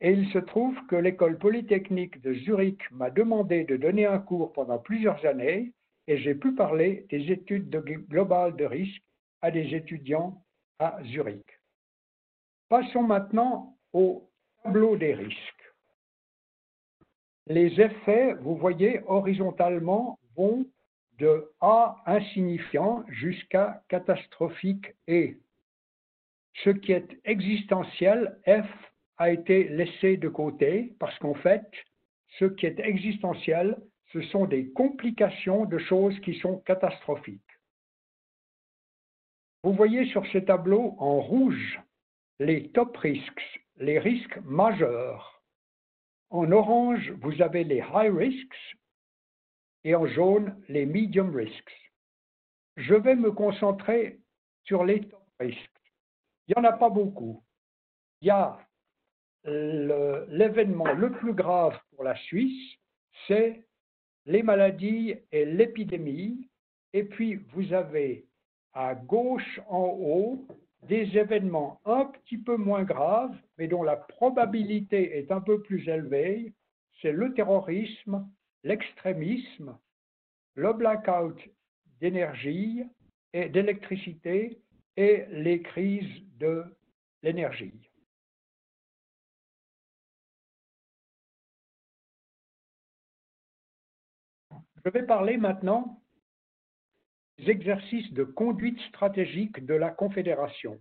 Et 0.00 0.12
il 0.12 0.28
se 0.32 0.38
trouve 0.38 0.74
que 0.88 0.96
l'école 0.96 1.38
polytechnique 1.38 2.20
de 2.22 2.34
Zurich 2.34 2.90
m'a 2.90 3.10
demandé 3.10 3.64
de 3.64 3.76
donner 3.76 4.06
un 4.06 4.18
cours 4.18 4.52
pendant 4.52 4.78
plusieurs 4.78 5.24
années 5.24 5.72
et 6.06 6.18
j'ai 6.18 6.34
pu 6.34 6.54
parler 6.54 7.06
des 7.10 7.30
études 7.30 7.70
de 7.70 7.78
globales 7.78 8.56
de 8.56 8.64
risque 8.64 9.02
à 9.42 9.50
des 9.50 9.74
étudiants 9.74 10.42
à 10.78 10.98
Zurich. 11.04 11.46
Passons 12.68 13.02
maintenant 13.02 13.76
au 13.92 14.28
tableau 14.62 14.96
des 14.96 15.14
risques. 15.14 15.74
Les 17.46 17.80
effets, 17.80 18.34
vous 18.34 18.56
voyez, 18.56 19.00
horizontalement 19.06 20.18
vont 20.36 20.66
de 21.18 21.50
A 21.60 22.02
insignifiant 22.06 23.04
jusqu'à 23.08 23.82
catastrophique 23.88 24.94
E. 25.08 25.36
Ce 26.64 26.70
qui 26.70 26.92
est 26.92 27.18
existentiel, 27.24 28.38
F, 28.46 28.66
a 29.18 29.30
été 29.30 29.68
laissé 29.68 30.16
de 30.16 30.28
côté 30.28 30.94
parce 30.98 31.16
qu'en 31.18 31.34
fait, 31.34 31.66
ce 32.38 32.46
qui 32.46 32.66
est 32.66 32.80
existentiel, 32.80 33.76
ce 34.12 34.22
sont 34.22 34.46
des 34.46 34.70
complications 34.72 35.64
de 35.64 35.78
choses 35.78 36.18
qui 36.20 36.34
sont 36.40 36.58
catastrophiques. 36.60 37.40
Vous 39.62 39.72
voyez 39.74 40.06
sur 40.06 40.26
ce 40.26 40.38
tableau 40.38 40.96
en 40.98 41.20
rouge 41.20 41.80
les 42.40 42.68
top 42.70 42.96
risks, 42.96 43.60
les 43.76 43.98
risques 43.98 44.38
majeurs. 44.44 45.42
En 46.30 46.50
orange, 46.50 47.12
vous 47.20 47.40
avez 47.42 47.62
les 47.62 47.82
high 47.94 48.12
risks 48.12 48.76
et 49.84 49.94
en 49.94 50.06
jaune, 50.06 50.56
les 50.68 50.86
medium 50.86 51.34
risks. 51.34 51.92
Je 52.76 52.94
vais 52.94 53.16
me 53.16 53.32
concentrer 53.32 54.20
sur 54.64 54.84
les 54.84 55.00
top 55.00 55.26
risks. 55.40 55.80
Il 56.48 56.54
n'y 56.56 56.64
en 56.66 56.68
a 56.68 56.72
pas 56.72 56.90
beaucoup. 56.90 57.42
Il 58.20 58.28
y 58.28 58.30
a 58.30 58.58
l'événement 59.44 60.92
le, 60.92 61.10
plus 61.10 61.34
grave 61.34 61.76
pour 61.90 62.04
la 62.04 62.16
Suisse, 62.16 62.76
c'est 63.26 63.64
les 64.26 64.42
maladies 64.42 65.16
et 65.32 65.44
l'épidémie. 65.44 66.48
Et 66.92 67.04
puis, 67.04 67.36
vous 67.52 67.72
avez 67.72 68.26
à 68.74 68.94
gauche 68.94 69.60
en 69.68 69.96
haut 70.00 70.46
des 70.82 71.16
événements 71.16 71.80
un 71.84 72.06
petit 72.06 72.38
peu 72.38 72.56
moins 72.56 72.84
graves, 72.84 73.36
mais 73.58 73.68
dont 73.68 73.82
la 73.82 73.96
probabilité 73.96 75.18
est 75.18 75.30
un 75.30 75.40
peu 75.40 75.60
plus 75.62 75.88
élevée. 75.88 76.52
C'est 77.00 77.12
le 77.12 77.34
terrorisme, 77.34 78.28
l'extrémisme, 78.64 79.78
le 80.54 80.72
blackout 80.72 81.38
d'énergie 82.00 82.82
et 83.32 83.48
d'électricité 83.48 84.60
et 84.96 85.24
les 85.30 85.62
crises 85.62 86.22
de 86.38 86.64
l'énergie. 87.22 87.72
Je 94.84 94.90
vais 94.90 95.06
parler 95.06 95.36
maintenant 95.36 96.02
des 97.38 97.50
exercices 97.50 98.12
de 98.12 98.24
conduite 98.24 98.80
stratégique 98.88 99.64
de 99.64 99.74
la 99.74 99.90
Confédération. 99.90 100.80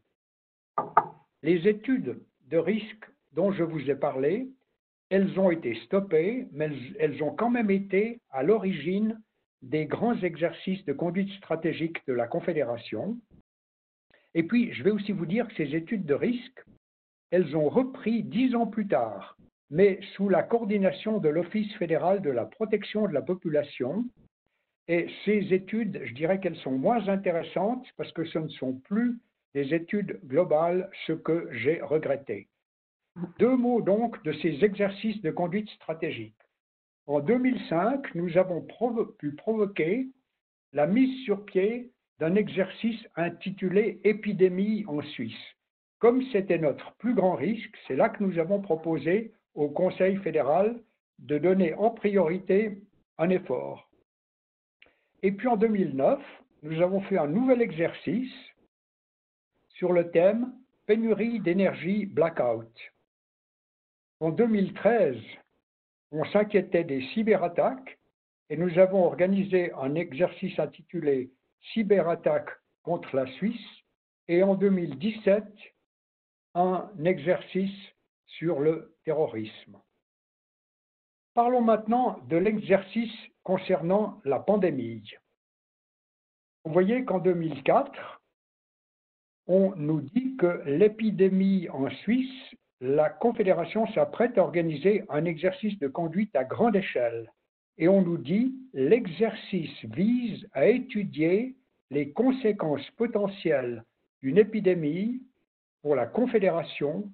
Les 1.44 1.67
études 1.67 2.20
de 2.48 2.58
risque 2.58 3.06
dont 3.32 3.52
je 3.52 3.63
vous 3.63 3.89
ai 3.89 3.96
parlé, 3.96 4.50
elles 5.12 5.39
ont 5.39 5.52
été 5.52 5.76
stoppées, 5.86 6.47
mais 6.52 6.71
elles 7.00 7.21
ont 7.21 7.36
quand 7.36 7.52
même 7.52 7.69
été 7.69 8.19
à 8.32 8.41
l'origine 8.41 9.21
des 9.62 9.86
grands 9.86 10.19
exercices 10.24 10.84
de 10.86 10.93
conduite 10.93 11.32
stratégique 11.34 11.97
de 12.08 12.13
la 12.13 12.26
Confédération. 12.26 13.15
Et 14.34 14.41
puis, 14.41 14.74
je 14.74 14.82
vais 14.84 14.89
aussi 14.89 15.12
vous 15.12 15.28
dire 15.28 15.47
que 15.47 15.56
ces 15.56 15.76
études 15.76 16.06
de 16.06 16.15
risque, 16.15 16.65
elles 17.30 17.56
ont 17.56 17.69
repris 17.69 18.24
dix 18.24 18.56
ans 18.56 18.65
plus 18.65 18.88
tard 18.88 19.38
mais 19.71 20.00
sous 20.15 20.28
la 20.28 20.43
coordination 20.43 21.19
de 21.19 21.30
l'Office 21.30 21.74
fédéral 21.78 22.21
de 22.21 22.30
la 22.30 22.45
protection 22.45 23.08
de 23.08 23.13
la 23.13 23.21
population. 23.21 24.06
Et 24.89 25.08
ces 25.24 25.54
études, 25.54 26.02
je 26.04 26.13
dirais 26.13 26.41
qu'elles 26.41 26.58
sont 26.58 26.78
moins 26.78 27.08
intéressantes 27.08 27.88
parce 27.95 28.12
que 28.12 28.26
ce 28.26 28.39
ne 28.39 28.50
sont 28.50 28.74
plus 28.74 29.17
des 29.56 29.74
études 29.74 30.19
globales, 30.26 30.89
ce 31.08 31.13
que 31.13 31.47
j'ai 31.54 31.82
regretté. 31.82 32.50
Deux 33.39 33.58
mots 33.58 33.82
donc 33.82 34.24
de 34.24 34.32
ces 34.32 34.63
exercices 34.63 35.21
de 35.21 35.32
conduite 35.32 35.69
stratégique. 35.71 36.38
En 37.08 37.19
2005, 37.19 38.15
nous 38.15 38.38
avons 38.38 38.65
pu 39.17 39.36
provoquer 39.36 40.08
la 40.71 40.88
mise 40.88 41.26
sur 41.26 41.43
pied 41.43 41.91
d'un 42.19 42.36
exercice 42.36 43.06
intitulé 43.17 44.00
Épidémie 44.04 44.86
en 44.88 45.02
Suisse. 45.02 45.56
Comme 46.00 46.24
c'était 46.32 46.58
notre 46.58 46.93
plus 46.93 47.13
grand 47.13 47.36
risque, 47.36 47.76
c'est 47.88 47.95
là 47.95 48.10
que 48.10 48.24
nous 48.24 48.39
avons 48.39 48.62
proposé 48.62 49.34
au 49.56 49.69
Conseil 49.69 50.15
fédéral 50.17 50.82
de 51.19 51.38
donner 51.38 51.74
en 51.74 51.89
priorité 51.89 52.82
un 53.17 53.30
effort. 53.30 53.89
Et 55.21 55.32
puis 55.34 55.47
en 55.47 55.58
2009, 55.58 56.19
nous 56.63 56.82
avons 56.82 57.02
fait 57.02 57.17
un 57.17 57.28
nouvel 57.28 57.62
exercice 57.62 58.34
sur 59.69 59.91
le 59.91 60.10
thème 60.12 60.54
pénurie 60.86 61.39
d'énergie 61.39 62.06
blackout. 62.06 62.71
En 64.22 64.30
2013, 64.30 65.18
on 66.12 66.24
s'inquiétait 66.26 66.84
des 66.84 67.02
cyberattaques 67.16 67.98
et 68.52 68.56
nous 68.56 68.78
avons 68.78 69.06
organisé 69.06 69.74
un 69.74 69.96
exercice 69.96 70.60
intitulé 70.60 71.32
Cyberattaque 71.74 72.52
contre 72.84 73.16
la 73.16 73.26
Suisse 73.38 73.66
et 74.28 74.44
en 74.44 74.54
2017, 74.54 75.44
un 76.54 76.88
exercice 77.04 77.76
sur 78.28 78.60
le 78.60 78.96
terrorisme. 79.06 79.82
Parlons 81.34 81.62
maintenant 81.62 82.20
de 82.30 82.38
l'exercice 82.38 83.18
concernant 83.42 84.22
la 84.24 84.38
pandémie. 84.38 85.16
Vous 86.64 86.74
voyez 86.74 87.06
qu'en 87.06 87.18
2004, 87.18 88.22
on 89.48 89.76
nous 89.78 90.02
dit 90.02 90.38
que 90.38 90.62
l'épidémie 90.68 91.68
en 91.70 91.90
Suisse, 91.90 92.56
la 92.82 93.10
Confédération 93.10 93.86
s'apprête 93.94 94.39
à 94.39 94.41
organiser 94.41 95.04
un 95.10 95.26
exercice 95.26 95.78
de 95.78 95.88
conduite 95.88 96.36
à 96.36 96.44
grande 96.44 96.76
échelle 96.76 97.32
et 97.78 97.88
on 97.88 98.02
nous 98.02 98.17
dit 98.17 98.56
l'exercice 98.74 99.86
vise 99.86 100.48
à 100.54 100.65
étudier 100.65 101.56
les 101.91 102.12
conséquences 102.12 102.89
potentielles 102.98 103.84
d'une 104.22 104.39
épidémie 104.39 105.22
pour 105.84 105.96
la 105.96 106.08
Confédération, 106.08 107.12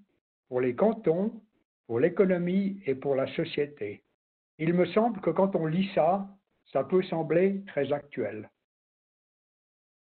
pour 0.47 0.61
les 0.61 0.73
cantons, 0.73 1.41
pour 1.85 1.99
l'économie 1.99 2.81
et 2.85 2.95
pour 2.95 3.15
la 3.15 3.27
société. 3.35 4.03
Il 4.59 4.73
me 4.73 4.85
semble 4.87 5.19
que 5.21 5.29
quand 5.29 5.55
on 5.55 5.65
lit 5.65 5.89
ça, 5.93 6.27
ça 6.71 6.83
peut 6.85 7.03
sembler 7.03 7.63
très 7.67 7.91
actuel. 7.91 8.49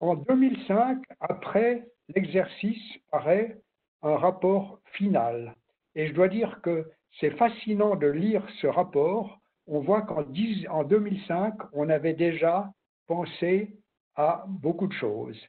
En 0.00 0.16
2005, 0.16 1.02
après 1.20 1.88
l'exercice, 2.14 2.82
paraît 3.10 3.61
un 4.02 4.16
rapport 4.16 4.80
final. 4.92 5.54
Et 5.94 6.06
je 6.08 6.12
dois 6.12 6.28
dire 6.28 6.60
que 6.62 6.90
c'est 7.20 7.36
fascinant 7.36 7.96
de 7.96 8.06
lire 8.06 8.46
ce 8.60 8.66
rapport. 8.66 9.38
On 9.66 9.80
voit 9.80 10.02
qu'en 10.02 10.22
2005, 10.22 11.54
on 11.72 11.88
avait 11.88 12.14
déjà 12.14 12.72
pensé 13.06 13.76
à 14.16 14.44
beaucoup 14.48 14.86
de 14.86 14.92
choses. 14.94 15.40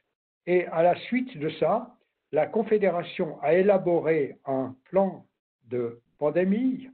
Et 0.46 0.66
à 0.66 0.82
la 0.82 0.94
suite 0.96 1.36
de 1.38 1.48
ça, 1.50 1.96
la 2.32 2.46
Confédération 2.46 3.40
a 3.42 3.54
élaboré 3.54 4.36
un 4.44 4.74
plan 4.84 5.24
de 5.68 6.00
pandémie, 6.18 6.90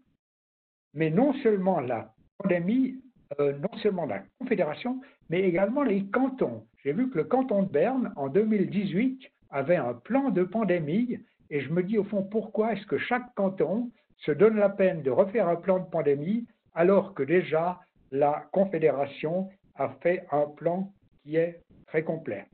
mais 0.94 1.10
non 1.10 1.32
seulement 1.42 1.80
la 1.80 2.12
pandémie, 2.38 3.00
euh, 3.38 3.52
non 3.58 3.78
seulement 3.78 4.06
la 4.06 4.22
Confédération, 4.38 5.00
mais 5.28 5.40
également 5.40 5.82
les 5.82 6.04
cantons. 6.06 6.66
J'ai 6.82 6.92
vu 6.92 7.10
que 7.10 7.18
le 7.18 7.24
canton 7.24 7.62
de 7.62 7.68
Berne, 7.68 8.12
en 8.16 8.28
2018, 8.28 9.30
avait 9.50 9.76
un 9.76 9.94
plan 9.94 10.30
de 10.30 10.44
pandémie, 10.44 11.18
et 11.50 11.60
je 11.60 11.72
me 11.72 11.82
dis 11.82 11.98
au 11.98 12.04
fond, 12.04 12.22
pourquoi 12.22 12.72
est-ce 12.72 12.86
que 12.86 12.98
chaque 12.98 13.34
canton 13.34 13.90
se 14.18 14.32
donne 14.32 14.56
la 14.56 14.68
peine 14.68 15.02
de 15.02 15.10
refaire 15.10 15.48
un 15.48 15.56
plan 15.56 15.80
de 15.80 15.90
pandémie 15.90 16.46
alors 16.74 17.14
que 17.14 17.22
déjà 17.22 17.80
la 18.10 18.48
Confédération 18.52 19.50
a 19.74 19.88
fait 20.02 20.26
un 20.30 20.46
plan 20.46 20.92
qui 21.22 21.36
est 21.36 21.62
très 21.86 22.04
complet. 22.04 22.46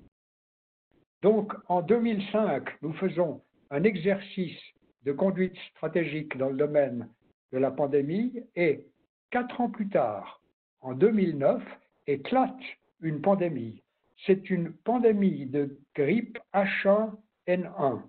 Donc 1.22 1.52
en 1.68 1.82
2005, 1.82 2.82
nous 2.82 2.92
faisons 2.94 3.42
un 3.70 3.84
exercice 3.84 4.58
de 5.04 5.12
conduite 5.12 5.56
stratégique 5.70 6.36
dans 6.36 6.48
le 6.48 6.56
domaine 6.56 7.08
de 7.52 7.58
la 7.58 7.70
pandémie 7.70 8.42
et 8.54 8.86
quatre 9.30 9.60
ans 9.60 9.70
plus 9.70 9.88
tard, 9.88 10.40
en 10.80 10.94
2009, 10.94 11.62
éclate 12.06 12.60
une 13.00 13.20
pandémie. 13.20 13.82
C'est 14.24 14.50
une 14.50 14.72
pandémie 14.72 15.46
de 15.46 15.78
grippe 15.94 16.38
H1N1. 16.54 18.02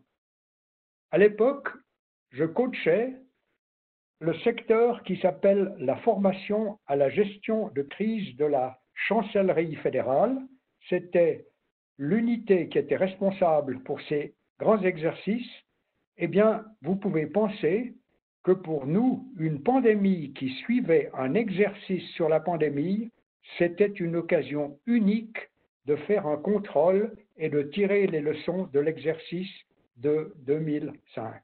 À 1.12 1.18
l'époque, 1.18 1.70
je 2.32 2.44
coachais 2.44 3.14
le 4.20 4.34
secteur 4.40 5.04
qui 5.04 5.18
s'appelle 5.18 5.74
la 5.80 5.96
formation 5.98 6.80
à 6.86 6.98
la 6.98 7.10
gestion 7.10 7.70
de 7.70 7.82
crise 7.82 8.36
de 8.36 8.46
la 8.46 8.78
chancellerie 8.94 9.76
fédérale. 9.76 10.38
C'était 10.90 11.46
l'unité 11.98 12.68
qui 12.68 12.78
était 12.78 12.98
responsable 12.98 13.80
pour 13.84 14.02
ces 14.02 14.34
grands 14.60 14.82
exercices. 14.82 15.50
Eh 16.18 16.28
bien, 16.28 16.66
vous 16.82 16.98
pouvez 16.98 17.28
penser 17.28 17.94
que 18.44 18.52
pour 18.52 18.86
nous, 18.86 19.32
une 19.38 19.64
pandémie 19.64 20.34
qui 20.34 20.50
suivait 20.56 21.10
un 21.14 21.36
exercice 21.36 22.10
sur 22.16 22.28
la 22.28 22.42
pandémie, 22.42 23.12
c'était 23.58 23.86
une 23.86 24.18
occasion 24.18 24.78
unique 24.86 25.38
de 25.86 25.96
faire 25.96 26.28
un 26.28 26.38
contrôle 26.38 27.16
et 27.38 27.50
de 27.50 27.62
tirer 27.62 28.08
les 28.08 28.20
leçons 28.20 28.68
de 28.74 28.80
l'exercice 28.80 29.54
de 29.98 30.34
2005. 30.38 31.42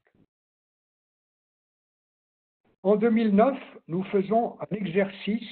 En 2.83 2.95
2009, 2.95 3.57
nous 3.87 4.03
faisons 4.05 4.57
un 4.59 4.75
exercice 4.75 5.49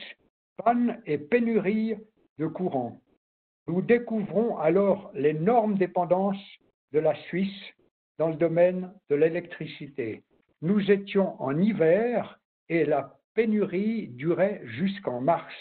panne 0.57 1.01
et 1.05 1.17
pénurie 1.17 1.95
de 2.37 2.47
courant. 2.47 3.01
Nous 3.67 3.81
découvrons 3.81 4.57
alors 4.57 5.11
l'énorme 5.13 5.77
dépendance 5.77 6.41
de 6.91 6.99
la 6.99 7.15
Suisse 7.23 7.73
dans 8.17 8.29
le 8.29 8.35
domaine 8.35 8.93
de 9.09 9.15
l'électricité. 9.15 10.23
Nous 10.61 10.91
étions 10.91 11.41
en 11.41 11.57
hiver 11.57 12.39
et 12.69 12.85
la 12.85 13.17
pénurie 13.33 14.09
durait 14.09 14.61
jusqu'en 14.65 15.21
mars. 15.21 15.55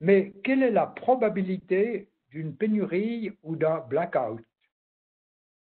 Mais 0.00 0.32
quelle 0.44 0.62
est 0.62 0.70
la 0.70 0.86
probabilité 0.86 2.08
d'une 2.30 2.54
pénurie 2.54 3.32
ou 3.42 3.56
d'un 3.56 3.80
blackout? 3.80 4.44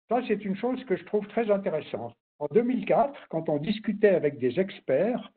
Ça, 0.09 0.21
c'est 0.27 0.45
une 0.45 0.55
chose 0.55 0.83
que 0.85 0.95
je 0.95 1.03
trouve 1.05 1.27
très 1.27 1.49
intéressante. 1.49 2.15
En 2.39 2.47
2004, 2.47 3.27
quand 3.29 3.49
on 3.49 3.57
discutait 3.57 4.09
avec 4.09 4.37
des 4.37 4.59
experts, 4.59 5.31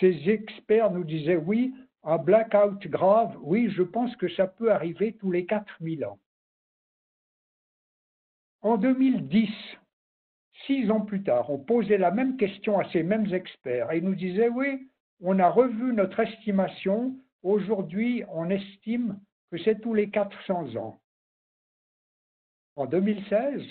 ces 0.00 0.28
experts 0.28 0.90
nous 0.90 1.04
disaient 1.04 1.36
oui, 1.36 1.72
un 2.02 2.18
blackout 2.18 2.86
grave, 2.88 3.36
oui, 3.40 3.70
je 3.70 3.82
pense 3.82 4.14
que 4.16 4.28
ça 4.28 4.46
peut 4.46 4.72
arriver 4.72 5.14
tous 5.14 5.30
les 5.30 5.46
4000 5.46 6.04
ans. 6.04 6.18
En 8.60 8.76
2010, 8.76 9.48
six 10.66 10.90
ans 10.90 11.02
plus 11.02 11.22
tard, 11.22 11.50
on 11.50 11.58
posait 11.58 11.98
la 11.98 12.10
même 12.10 12.36
question 12.36 12.78
à 12.78 12.90
ces 12.90 13.02
mêmes 13.02 13.32
experts 13.32 13.92
et 13.92 13.98
ils 13.98 14.04
nous 14.04 14.14
disaient 14.14 14.48
oui, 14.48 14.88
on 15.20 15.38
a 15.38 15.48
revu 15.48 15.92
notre 15.92 16.20
estimation, 16.20 17.16
aujourd'hui 17.42 18.24
on 18.30 18.50
estime 18.50 19.20
que 19.50 19.58
c'est 19.58 19.80
tous 19.80 19.94
les 19.94 20.10
400 20.10 20.76
ans. 20.76 21.00
En 22.76 22.86
2016, 22.86 23.62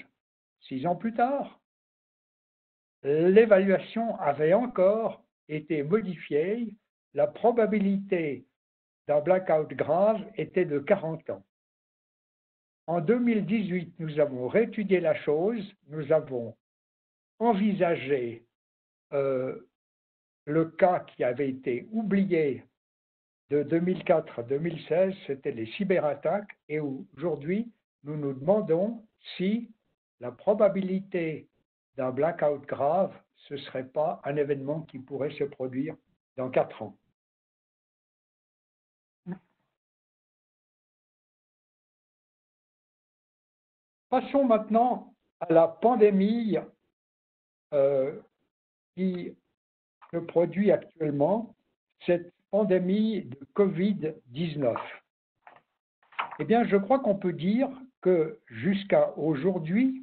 six 0.68 0.86
ans 0.86 0.96
plus 0.96 1.14
tard, 1.14 1.60
l'évaluation 3.04 4.20
avait 4.20 4.54
encore 4.54 5.24
été 5.50 5.84
modifiée, 5.84 6.76
la 7.14 7.28
probabilité 7.28 8.46
d'un 9.08 9.20
blackout 9.20 9.70
grave 9.74 10.22
était 10.38 10.66
de 10.66 10.80
40 10.80 11.30
ans. 11.30 11.44
En 12.88 13.02
2018, 13.02 13.96
nous 14.00 14.20
avons 14.20 14.48
réétudié 14.48 15.00
la 15.00 15.16
chose, 15.16 15.64
nous 15.88 16.12
avons 16.12 16.56
envisagé 17.40 18.46
euh, 19.14 19.68
le 20.46 20.66
cas 20.66 21.00
qui 21.02 21.24
avait 21.24 21.50
été 21.50 21.88
oublié 21.92 22.64
de 23.50 23.64
2004 23.64 24.40
à 24.40 24.44
2016, 24.44 25.14
c'était 25.28 25.52
les 25.52 25.68
cyberattaques, 25.74 26.58
et 26.70 26.80
aujourd'hui, 26.80 27.72
nous 28.04 28.18
nous 28.18 28.34
demandons 28.34 29.06
si 29.38 29.70
la 30.20 30.32
probabilité 30.32 31.48
d'un 31.98 32.12
blackout 32.12 32.66
grave, 32.66 33.14
ce 33.36 33.56
ne 33.56 33.60
serait 33.60 33.88
pas 33.88 34.22
un 34.24 34.36
événement 34.36 34.82
qui 34.82 35.00
pourrait 35.00 35.36
se 35.38 35.44
produire 35.44 35.96
dans 36.38 36.50
quatre 36.50 36.82
ans. 36.82 36.98
Passons 44.10 44.44
maintenant 44.44 45.14
à 45.40 45.52
la 45.52 45.68
pandémie 45.68 46.58
euh, 47.74 48.22
qui 48.96 49.36
se 50.12 50.18
produit 50.18 50.72
actuellement, 50.72 51.56
cette 52.06 52.32
pandémie 52.52 53.24
de 53.24 53.40
Covid-19. 53.56 54.78
Eh 56.38 56.46
bien, 56.46 56.64
je 56.66 56.78
crois 56.78 57.00
qu'on 57.00 57.16
peut 57.16 57.34
dire 57.34 57.70
que 58.02 58.40
jusqu'à 58.46 59.18
aujourd'hui, 59.18 60.03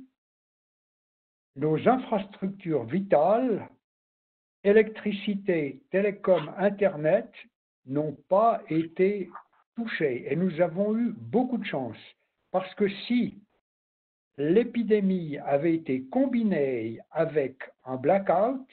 nos 1.56 1.88
infrastructures 1.88 2.84
vitales, 2.84 3.68
électricité, 4.64 5.80
télécom, 5.90 6.52
Internet, 6.58 7.30
n'ont 7.86 8.16
pas 8.28 8.62
été 8.68 9.28
touchées. 9.74 10.30
Et 10.30 10.36
nous 10.36 10.60
avons 10.60 10.96
eu 10.96 11.12
beaucoup 11.16 11.58
de 11.58 11.64
chance, 11.64 11.96
parce 12.50 12.72
que 12.74 12.88
si 13.06 13.38
l'épidémie 14.36 15.38
avait 15.38 15.74
été 15.74 16.02
combinée 16.04 17.00
avec 17.10 17.56
un 17.84 17.96
blackout, 17.96 18.66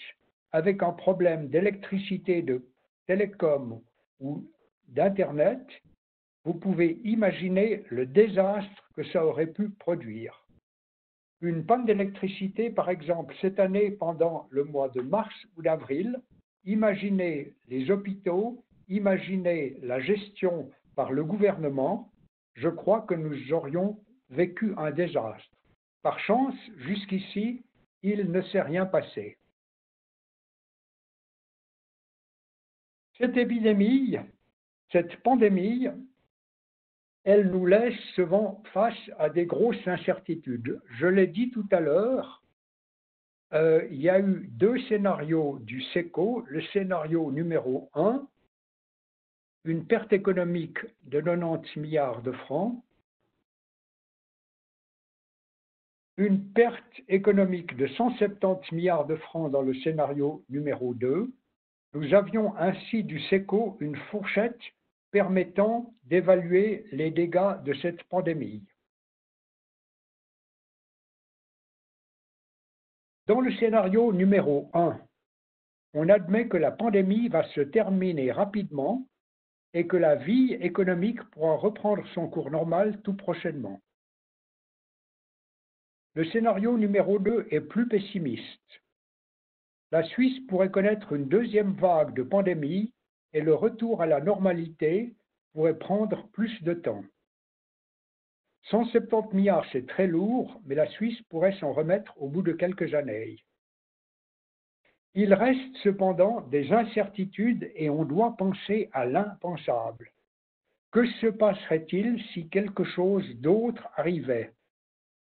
avec 0.52 0.82
un 0.84 0.94
problème 0.94 1.50
d'électricité, 1.50 2.42
de 2.42 2.64
télécom 3.06 3.82
ou 4.20 4.46
d'Internet, 4.88 5.66
vous 6.46 6.54
pouvez 6.54 7.00
imaginer 7.04 7.84
le 7.90 8.06
désastre 8.06 8.90
que 8.96 9.04
ça 9.04 9.26
aurait 9.26 9.48
pu 9.48 9.70
produire 9.70 10.47
une 11.42 11.66
panne 11.66 11.86
d'électricité, 11.86 12.70
par 12.70 12.90
exemple, 12.90 13.36
cette 13.42 13.60
année 13.60 13.92
pendant 13.92 14.48
le 14.50 14.64
mois 14.64 14.90
de 14.90 15.02
mars 15.02 15.36
ou 15.56 15.62
d'avril, 15.62 16.20
imaginez 16.66 17.54
les 17.68 17.92
hôpitaux, 17.92 18.64
imaginez 18.88 19.78
la 19.84 20.00
gestion 20.00 20.72
par 20.96 21.12
le 21.12 21.24
gouvernement, 21.24 22.12
je 22.56 22.70
crois 22.70 23.02
que 23.02 23.14
nous 23.14 23.54
aurions 23.54 24.00
vécu 24.30 24.74
un 24.78 24.92
désastre. 24.92 25.50
Par 26.02 26.20
chance, 26.20 26.56
jusqu'ici, 26.78 27.64
il 28.02 28.32
ne 28.32 28.42
s'est 28.42 28.62
rien 28.62 28.86
passé. 28.86 29.38
Cette 33.18 33.38
épidémie, 33.38 34.18
cette 34.92 35.18
pandémie, 35.18 35.88
elle 37.28 37.52
nous 37.52 37.66
laisse 37.66 38.00
souvent 38.16 38.64
face 38.72 38.98
à 39.20 39.28
des 39.30 39.46
grosses 39.46 39.86
incertitudes. 39.86 40.82
Je 40.98 41.08
l'ai 41.08 41.28
dit 41.28 41.52
tout 41.52 41.68
à 41.72 41.82
l'heure, 41.82 42.42
euh, 43.52 43.86
il 43.92 44.02
y 44.02 44.10
a 44.10 44.18
eu 44.22 44.48
deux 44.54 44.80
scénarios 44.84 45.60
du 45.60 45.82
SECO. 45.94 46.46
Le 46.48 46.62
scénario 46.72 47.30
numéro 47.34 47.90
un, 47.96 48.26
une 49.66 49.86
perte 49.86 50.14
économique 50.14 50.78
de 51.04 51.20
90 51.20 51.76
milliards 51.82 52.22
de 52.22 52.32
francs, 52.32 52.82
une 56.16 56.42
perte 56.54 57.02
économique 57.10 57.76
de 57.76 57.88
170 57.88 58.72
milliards 58.72 59.06
de 59.06 59.18
francs 59.18 59.52
dans 59.52 59.64
le 59.64 59.74
scénario 59.74 60.46
numéro 60.48 60.94
2. 60.94 61.30
Nous 61.94 62.14
avions 62.14 62.56
ainsi 62.56 63.04
du 63.04 63.20
SECO 63.20 63.76
une 63.82 63.98
fourchette 64.12 64.62
permettant 65.12 65.94
d'évaluer 66.04 66.86
les 66.92 67.12
dégâts 67.12 67.62
de 67.64 67.74
cette 67.76 68.04
pandémie. 68.04 68.64
Dans 73.28 73.42
le 73.42 73.52
scénario 73.56 74.14
numéro 74.14 74.70
1, 74.74 75.02
on 75.94 76.10
admet 76.10 76.48
que 76.48 76.58
la 76.58 76.72
pandémie 76.72 77.28
va 77.28 77.44
se 77.50 77.62
terminer 77.62 78.32
rapidement 78.32 79.08
et 79.74 79.88
que 79.88 79.98
la 79.98 80.16
vie 80.16 80.54
économique 80.54 81.22
pourra 81.32 81.56
reprendre 81.56 82.08
son 82.14 82.30
cours 82.30 82.52
normal 82.52 83.02
tout 83.02 83.16
prochainement. 83.16 83.82
Le 86.14 86.26
scénario 86.32 86.78
numéro 86.78 87.20
2 87.20 87.48
est 87.52 87.62
plus 87.62 87.88
pessimiste. 87.88 88.82
La 89.92 90.04
Suisse 90.04 90.40
pourrait 90.48 90.72
connaître 90.72 91.14
une 91.14 91.28
deuxième 91.28 91.74
vague 91.74 92.14
de 92.14 92.24
pandémie 92.24 92.94
et 93.34 93.42
le 93.42 93.54
retour 93.54 94.02
à 94.02 94.06
la 94.06 94.22
normalité 94.22 95.14
pourrait 95.54 95.78
prendre 95.78 96.28
plus 96.30 96.62
de 96.64 96.74
temps. 96.74 97.04
170 98.70 99.36
milliards, 99.36 99.66
c'est 99.72 99.88
très 99.88 100.08
lourd, 100.08 100.62
mais 100.66 100.76
la 100.76 100.88
Suisse 100.88 101.22
pourrait 101.30 101.58
s'en 101.60 101.72
remettre 101.72 102.14
au 102.22 102.28
bout 102.28 102.42
de 102.42 102.52
quelques 102.52 102.94
années. 102.94 103.38
Il 105.14 105.34
reste 105.34 105.76
cependant 105.84 106.42
des 106.42 106.72
incertitudes 106.72 107.72
et 107.76 107.90
on 107.90 108.06
doit 108.06 108.36
penser 108.38 108.90
à 108.94 109.06
l'impensable. 109.06 110.12
Que 110.92 111.06
se 111.06 111.28
passerait-il 111.28 112.22
si 112.34 112.50
quelque 112.50 112.84
chose 112.84 113.26
d'autre 113.38 113.88
arrivait? 113.96 114.54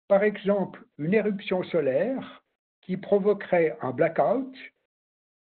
Par 0.08 0.22
exemple 0.22 0.84
une 0.98 1.14
éruption 1.14 1.62
solaire 1.64 2.44
qui 2.82 2.96
provoquerait 2.96 3.76
un 3.80 3.92
blackout, 3.92 4.54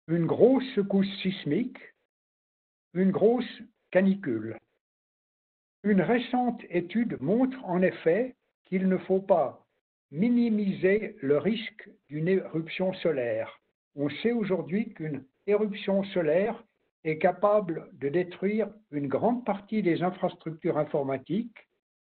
une 0.08 0.26
grosse 0.26 0.64
secousse 0.74 1.12
sismique, 1.22 1.78
une 2.94 3.10
grosse 3.10 3.62
canicule. 3.90 4.56
Une 5.82 6.02
récente 6.02 6.62
étude 6.68 7.20
montre 7.20 7.58
en 7.64 7.82
effet 7.82 8.34
qu'il 8.64 8.88
ne 8.88 8.98
faut 8.98 9.20
pas 9.20 9.64
minimiser 10.10 11.16
le 11.20 11.38
risque 11.38 11.88
d'une 12.08 12.28
éruption 12.28 12.92
solaire. 12.94 13.60
On 13.94 14.08
sait 14.08 14.32
aujourd'hui 14.32 14.92
qu'une 14.94 15.24
éruption 15.46 16.04
solaire 16.04 16.62
est 17.04 17.18
capable 17.18 17.88
de 17.94 18.08
détruire 18.08 18.68
une 18.90 19.08
grande 19.08 19.44
partie 19.44 19.82
des 19.82 20.02
infrastructures 20.02 20.78
informatiques 20.78 21.68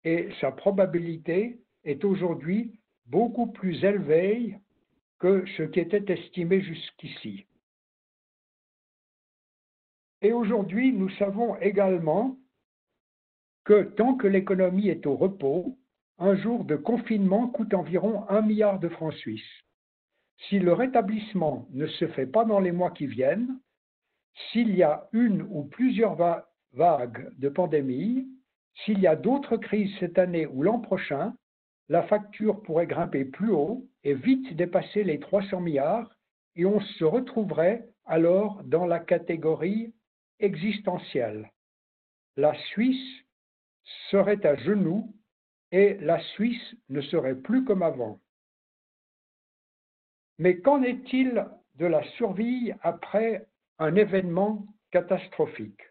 et 0.04 0.28
sa 0.40 0.52
probabilité 0.52 1.60
est 1.84 2.04
aujourd'hui 2.04 2.78
beaucoup 3.06 3.48
plus 3.48 3.84
élevé 3.84 4.56
que 5.18 5.44
ce 5.58 5.64
qui 5.64 5.80
était 5.80 6.12
estimé 6.12 6.62
jusqu'ici. 6.62 7.44
Et 10.22 10.32
aujourd'hui, 10.32 10.92
nous 10.92 11.08
savons 11.10 11.56
également 11.56 12.36
que 13.64 13.82
tant 13.82 14.16
que 14.16 14.26
l'économie 14.26 14.88
est 14.88 15.06
au 15.06 15.16
repos, 15.16 15.78
un 16.18 16.36
jour 16.36 16.64
de 16.64 16.76
confinement 16.76 17.48
coûte 17.48 17.72
environ 17.72 18.28
un 18.28 18.42
milliard 18.42 18.78
de 18.78 18.88
francs 18.88 19.14
suisses. 19.14 19.62
Si 20.48 20.58
le 20.58 20.72
rétablissement 20.72 21.66
ne 21.70 21.86
se 21.86 22.06
fait 22.08 22.26
pas 22.26 22.44
dans 22.44 22.60
les 22.60 22.72
mois 22.72 22.90
qui 22.90 23.06
viennent, 23.06 23.58
s'il 24.50 24.74
y 24.74 24.82
a 24.82 25.08
une 25.12 25.42
ou 25.42 25.64
plusieurs 25.64 26.16
vagues 26.72 27.30
de 27.38 27.48
pandémie, 27.48 28.26
s'il 28.84 29.00
y 29.00 29.06
a 29.06 29.16
d'autres 29.16 29.56
crises 29.56 29.94
cette 29.98 30.18
année 30.18 30.46
ou 30.46 30.62
l'an 30.62 30.80
prochain, 30.80 31.34
la 31.88 32.02
facture 32.04 32.62
pourrait 32.62 32.86
grimper 32.86 33.24
plus 33.24 33.50
haut 33.50 33.86
et 34.04 34.14
vite 34.14 34.54
dépasser 34.54 35.02
les 35.04 35.18
300 35.18 35.60
milliards 35.60 36.14
et 36.56 36.64
on 36.64 36.80
se 36.80 37.04
retrouverait 37.04 37.88
alors 38.04 38.62
dans 38.64 38.86
la 38.86 39.00
catégorie 39.00 39.92
existentielle. 40.40 41.50
La 42.36 42.54
Suisse 42.70 43.24
serait 44.10 44.44
à 44.46 44.56
genoux 44.56 45.14
et 45.72 45.94
la 46.00 46.20
Suisse 46.34 46.74
ne 46.88 47.00
serait 47.00 47.36
plus 47.36 47.64
comme 47.64 47.82
avant. 47.82 48.20
Mais 50.38 50.58
qu'en 50.60 50.82
est-il 50.82 51.46
de 51.76 51.86
la 51.86 52.02
survie 52.12 52.72
après 52.82 53.46
un 53.78 53.94
événement 53.94 54.66
catastrophique? 54.90 55.82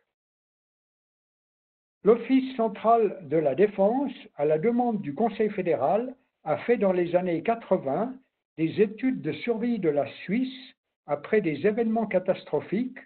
L'Office 2.03 2.55
central 2.55 3.19
de 3.27 3.37
la 3.37 3.55
défense, 3.55 4.13
à 4.35 4.45
la 4.45 4.57
demande 4.57 5.01
du 5.01 5.13
Conseil 5.13 5.49
fédéral, 5.49 6.15
a 6.43 6.57
fait 6.59 6.77
dans 6.77 6.93
les 6.93 7.15
années 7.15 7.43
80 7.43 8.15
des 8.57 8.81
études 8.81 9.21
de 9.21 9.33
survie 9.33 9.79
de 9.79 9.89
la 9.89 10.07
Suisse 10.23 10.75
après 11.07 11.41
des 11.41 11.67
événements 11.67 12.07
catastrophiques. 12.07 12.99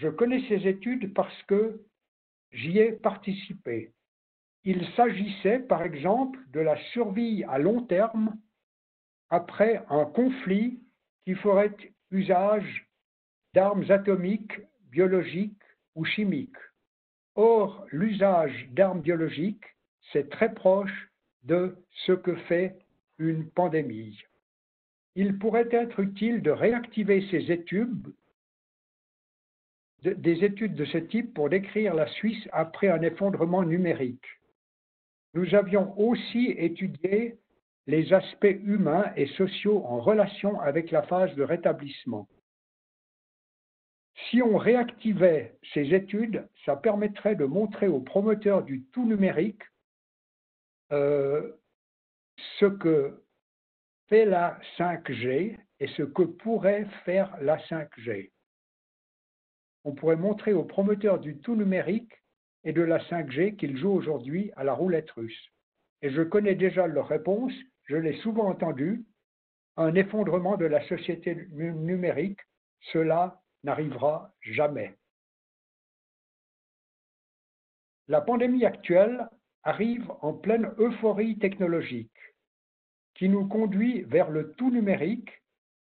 Je 0.00 0.08
connais 0.08 0.40
ces 0.48 0.66
études 0.66 1.12
parce 1.12 1.42
que 1.42 1.78
j'y 2.52 2.78
ai 2.78 2.92
participé. 2.92 3.92
Il 4.64 4.86
s'agissait 4.96 5.58
par 5.58 5.82
exemple 5.82 6.38
de 6.52 6.60
la 6.60 6.78
survie 6.92 7.44
à 7.44 7.58
long 7.58 7.82
terme 7.82 8.34
après 9.28 9.84
un 9.90 10.06
conflit 10.06 10.80
qui 11.24 11.34
ferait 11.34 11.76
usage 12.10 12.88
d'armes 13.52 13.84
atomiques, 13.90 14.60
biologiques 14.90 15.62
ou 15.94 16.06
chimiques. 16.06 16.64
Or, 17.34 17.86
l'usage 17.92 18.70
d'armes 18.70 19.02
biologiques, 19.02 19.66
c'est 20.12 20.30
très 20.30 20.54
proche 20.54 21.10
de 21.42 21.76
ce 22.06 22.12
que 22.12 22.36
fait 22.48 22.78
une 23.18 23.50
pandémie. 23.50 24.18
Il 25.14 25.38
pourrait 25.38 25.68
être 25.70 26.00
utile 26.00 26.40
de 26.40 26.50
réactiver 26.50 27.28
ces 27.30 27.52
études, 27.52 28.14
des 30.02 30.44
études 30.44 30.74
de 30.74 30.84
ce 30.84 30.98
type 30.98 31.34
pour 31.34 31.50
décrire 31.50 31.94
la 31.94 32.06
Suisse 32.06 32.48
après 32.52 32.88
un 32.88 33.02
effondrement 33.02 33.62
numérique. 33.62 34.26
Nous 35.34 35.54
avions 35.54 35.98
aussi 35.98 36.54
étudié 36.56 37.38
les 37.86 38.12
aspects 38.12 38.58
humains 38.64 39.12
et 39.16 39.26
sociaux 39.26 39.84
en 39.84 40.00
relation 40.00 40.60
avec 40.60 40.90
la 40.90 41.02
phase 41.02 41.34
de 41.34 41.42
rétablissement. 41.42 42.28
Si 44.28 44.42
on 44.42 44.56
réactivait 44.58 45.56
ces 45.72 45.94
études, 45.94 46.46
ça 46.64 46.76
permettrait 46.76 47.36
de 47.36 47.44
montrer 47.44 47.88
aux 47.88 48.00
promoteurs 48.00 48.62
du 48.62 48.84
tout 48.92 49.06
numérique 49.06 49.62
euh, 50.92 51.52
ce 52.58 52.66
que 52.66 53.22
fait 54.08 54.24
la 54.24 54.58
5G 54.76 55.56
et 55.78 55.86
ce 55.88 56.02
que 56.02 56.22
pourrait 56.22 56.86
faire 57.04 57.34
la 57.40 57.56
5G. 57.58 58.30
On 59.84 59.92
pourrait 59.92 60.16
montrer 60.16 60.52
aux 60.52 60.64
promoteurs 60.64 61.18
du 61.18 61.38
tout 61.38 61.56
numérique 61.56 62.12
et 62.64 62.72
de 62.72 62.82
la 62.82 62.98
5G 62.98 63.56
qu'ils 63.56 63.78
jouent 63.78 63.92
aujourd'hui 63.92 64.52
à 64.56 64.64
la 64.64 64.74
roulette 64.74 65.10
russe. 65.12 65.48
Et 66.02 66.10
je 66.10 66.22
connais 66.22 66.54
déjà 66.54 66.86
leur 66.86 67.08
réponse, 67.08 67.52
je 67.84 67.96
l'ai 67.96 68.18
souvent 68.20 68.48
entendu, 68.48 69.04
un 69.76 69.94
effondrement 69.94 70.56
de 70.56 70.66
la 70.66 70.86
société 70.88 71.48
numérique, 71.52 72.40
cela 72.92 73.40
n'arrivera 73.64 74.34
jamais. 74.42 74.96
La 78.08 78.20
pandémie 78.20 78.64
actuelle 78.64 79.28
arrive 79.62 80.10
en 80.20 80.32
pleine 80.32 80.72
euphorie 80.78 81.38
technologique 81.38 82.10
qui 83.14 83.28
nous 83.28 83.46
conduit 83.46 84.02
vers 84.02 84.30
le 84.30 84.52
tout 84.52 84.70
numérique 84.70 85.30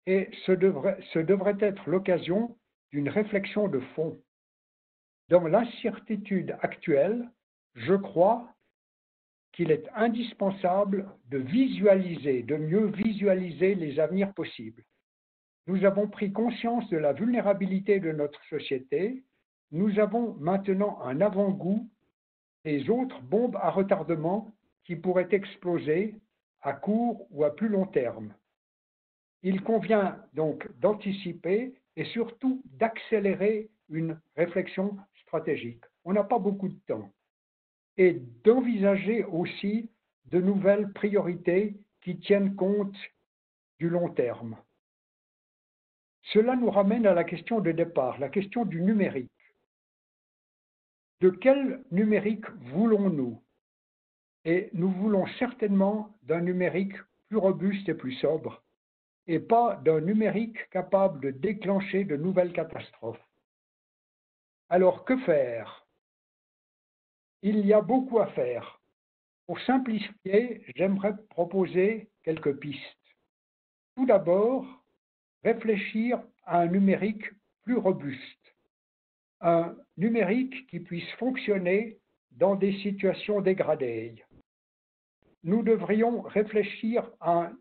et 0.05 0.29
ce 0.45 0.51
devrait 0.51 1.57
être 1.59 1.89
l'occasion 1.89 2.57
d'une 2.91 3.09
réflexion 3.09 3.67
de 3.67 3.79
fond. 3.95 4.19
Dans 5.29 5.47
l'incertitude 5.47 6.57
actuelle, 6.61 7.29
je 7.75 7.93
crois 7.93 8.53
qu'il 9.51 9.71
est 9.71 9.87
indispensable 9.95 11.09
de 11.29 11.37
visualiser, 11.37 12.43
de 12.43 12.55
mieux 12.55 12.87
visualiser 12.87 13.75
les 13.75 13.99
avenirs 13.99 14.33
possibles 14.33 14.83
nous 15.69 15.85
avons 15.85 16.07
pris 16.07 16.33
conscience 16.33 16.89
de 16.89 16.97
la 16.97 17.13
vulnérabilité 17.13 17.99
de 17.99 18.11
notre 18.11 18.43
société, 18.45 19.23
nous 19.71 19.99
avons 19.99 20.33
maintenant 20.39 20.99
un 21.01 21.21
avant-goût 21.21 21.87
des 22.65 22.89
autres 22.89 23.21
bombes 23.21 23.55
à 23.57 23.69
retardement 23.69 24.51
qui 24.83 24.95
pourraient 24.95 25.29
exploser 25.31 26.15
à 26.61 26.73
court 26.73 27.27
ou 27.29 27.43
à 27.43 27.55
plus 27.55 27.67
long 27.69 27.85
terme. 27.85 28.33
Il 29.43 29.61
convient 29.61 30.17
donc 30.33 30.67
d'anticiper 30.79 31.75
et 31.95 32.05
surtout 32.05 32.61
d'accélérer 32.65 33.69
une 33.89 34.19
réflexion 34.35 34.97
stratégique. 35.23 35.83
On 36.05 36.13
n'a 36.13 36.23
pas 36.23 36.39
beaucoup 36.39 36.69
de 36.69 36.79
temps. 36.87 37.11
Et 37.97 38.13
d'envisager 38.43 39.23
aussi 39.25 39.89
de 40.25 40.39
nouvelles 40.39 40.91
priorités 40.93 41.75
qui 42.01 42.17
tiennent 42.19 42.55
compte 42.55 42.95
du 43.79 43.89
long 43.89 44.09
terme. 44.09 44.57
Cela 46.33 46.55
nous 46.55 46.69
ramène 46.69 47.07
à 47.07 47.13
la 47.13 47.23
question 47.23 47.59
de 47.59 47.71
départ, 47.71 48.19
la 48.19 48.29
question 48.29 48.65
du 48.65 48.81
numérique. 48.81 49.31
De 51.21 51.29
quel 51.29 51.83
numérique 51.91 52.49
voulons-nous? 52.73 53.41
Et 54.45 54.69
nous 54.73 54.89
voulons 54.89 55.25
certainement 55.37 56.15
d'un 56.23 56.41
numérique 56.41 56.95
plus 57.27 57.37
robuste 57.37 57.89
et 57.89 57.93
plus 57.93 58.13
sobre, 58.13 58.63
et 59.29 59.39
pas 59.39 59.75
d'un 59.85 60.01
numérique 60.01 60.67
capable 60.71 61.19
de 61.21 61.29
déclencher 61.29 62.03
de 62.03 62.15
nouvelles 62.15 62.51
catastrophes. 62.51 63.23
Alors 64.69 65.05
que 65.05 65.15
faire? 65.17 65.85
Il 67.43 67.63
y 67.63 67.71
a 67.71 67.81
beaucoup 67.81 68.19
à 68.19 68.25
faire. 68.25 68.81
Pour 69.45 69.59
simplifier, 69.61 70.65
j'aimerais 70.75 71.15
proposer 71.29 72.09
quelques 72.23 72.57
pistes. 72.57 72.81
Tout 73.95 74.07
d'abord, 74.07 74.65
réfléchir 75.43 76.19
à 76.43 76.61
un 76.61 76.67
numérique 76.67 77.29
plus 77.61 77.77
robuste, 77.77 78.55
un 79.41 79.75
numérique 79.95 80.65
qui 80.71 80.79
puisse 80.79 81.11
fonctionner 81.19 81.99
dans 82.31 82.55
des 82.55 82.73
situations 82.79 83.41
dégradées. 83.41 84.23
Nous 85.43 85.61
devrions 85.61 86.21
réfléchir 86.21 87.07
à 87.19 87.43
un 87.43 87.57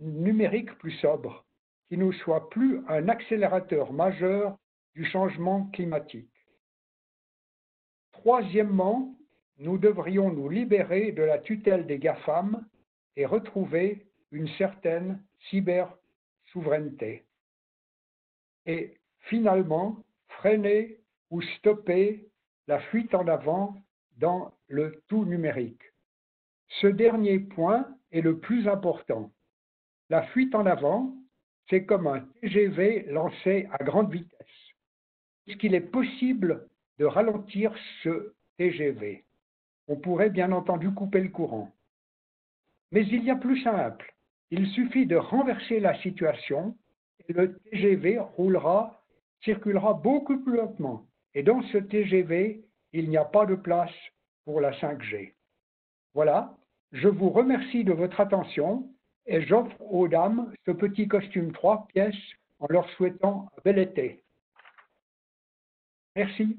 numérique 0.00 0.76
plus 0.78 0.92
sobre, 0.98 1.44
qui 1.88 1.96
ne 1.96 2.10
soit 2.12 2.48
plus 2.50 2.80
un 2.88 3.08
accélérateur 3.08 3.92
majeur 3.92 4.58
du 4.94 5.04
changement 5.04 5.66
climatique. 5.72 6.30
Troisièmement, 8.12 9.14
nous 9.58 9.78
devrions 9.78 10.32
nous 10.32 10.48
libérer 10.48 11.12
de 11.12 11.22
la 11.22 11.38
tutelle 11.38 11.86
des 11.86 11.98
GAFAM 11.98 12.66
et 13.16 13.26
retrouver 13.26 14.06
une 14.30 14.48
certaine 14.56 15.22
cyber-souveraineté. 15.50 17.24
Et 18.66 18.98
finalement, 19.20 20.02
freiner 20.28 20.98
ou 21.30 21.42
stopper 21.42 22.28
la 22.66 22.80
fuite 22.80 23.14
en 23.14 23.28
avant 23.28 23.76
dans 24.16 24.54
le 24.68 25.02
tout 25.08 25.24
numérique. 25.24 25.82
Ce 26.80 26.86
dernier 26.86 27.38
point 27.38 27.86
est 28.10 28.20
le 28.20 28.38
plus 28.38 28.66
important. 28.68 29.30
La 30.10 30.22
fuite 30.28 30.54
en 30.54 30.66
avant, 30.66 31.14
c'est 31.68 31.84
comme 31.84 32.06
un 32.06 32.20
TGV 32.40 33.06
lancé 33.10 33.68
à 33.72 33.82
grande 33.82 34.12
vitesse. 34.12 34.46
Est-ce 35.46 35.56
qu'il 35.56 35.74
est 35.74 35.80
possible 35.80 36.68
de 36.98 37.04
ralentir 37.04 37.74
ce 38.02 38.34
TGV 38.58 39.24
On 39.88 39.96
pourrait 39.96 40.30
bien 40.30 40.52
entendu 40.52 40.92
couper 40.92 41.20
le 41.20 41.30
courant. 41.30 41.72
Mais 42.92 43.06
il 43.06 43.24
y 43.24 43.30
a 43.30 43.36
plus 43.36 43.60
simple. 43.62 44.14
Il 44.50 44.68
suffit 44.68 45.06
de 45.06 45.16
renverser 45.16 45.80
la 45.80 45.98
situation 46.00 46.76
et 47.26 47.32
le 47.32 47.58
TGV 47.58 48.18
roulera, 48.18 49.02
circulera 49.42 49.94
beaucoup 49.94 50.38
plus 50.38 50.56
lentement. 50.56 51.06
Et 51.34 51.42
dans 51.42 51.62
ce 51.62 51.78
TGV, 51.78 52.62
il 52.92 53.08
n'y 53.08 53.16
a 53.16 53.24
pas 53.24 53.46
de 53.46 53.54
place 53.54 53.94
pour 54.44 54.60
la 54.60 54.72
5G. 54.72 55.32
Voilà, 56.12 56.56
je 56.92 57.08
vous 57.08 57.30
remercie 57.30 57.82
de 57.82 57.92
votre 57.92 58.20
attention 58.20 58.88
et 59.26 59.42
j'offre 59.46 59.80
aux 59.80 60.08
dames 60.08 60.52
ce 60.66 60.70
petit 60.70 61.08
costume 61.08 61.52
trois 61.52 61.86
pièces 61.88 62.14
en 62.58 62.66
leur 62.68 62.88
souhaitant 62.90 63.50
un 63.56 63.60
bel 63.64 63.78
été. 63.78 64.22
Merci. 66.16 66.56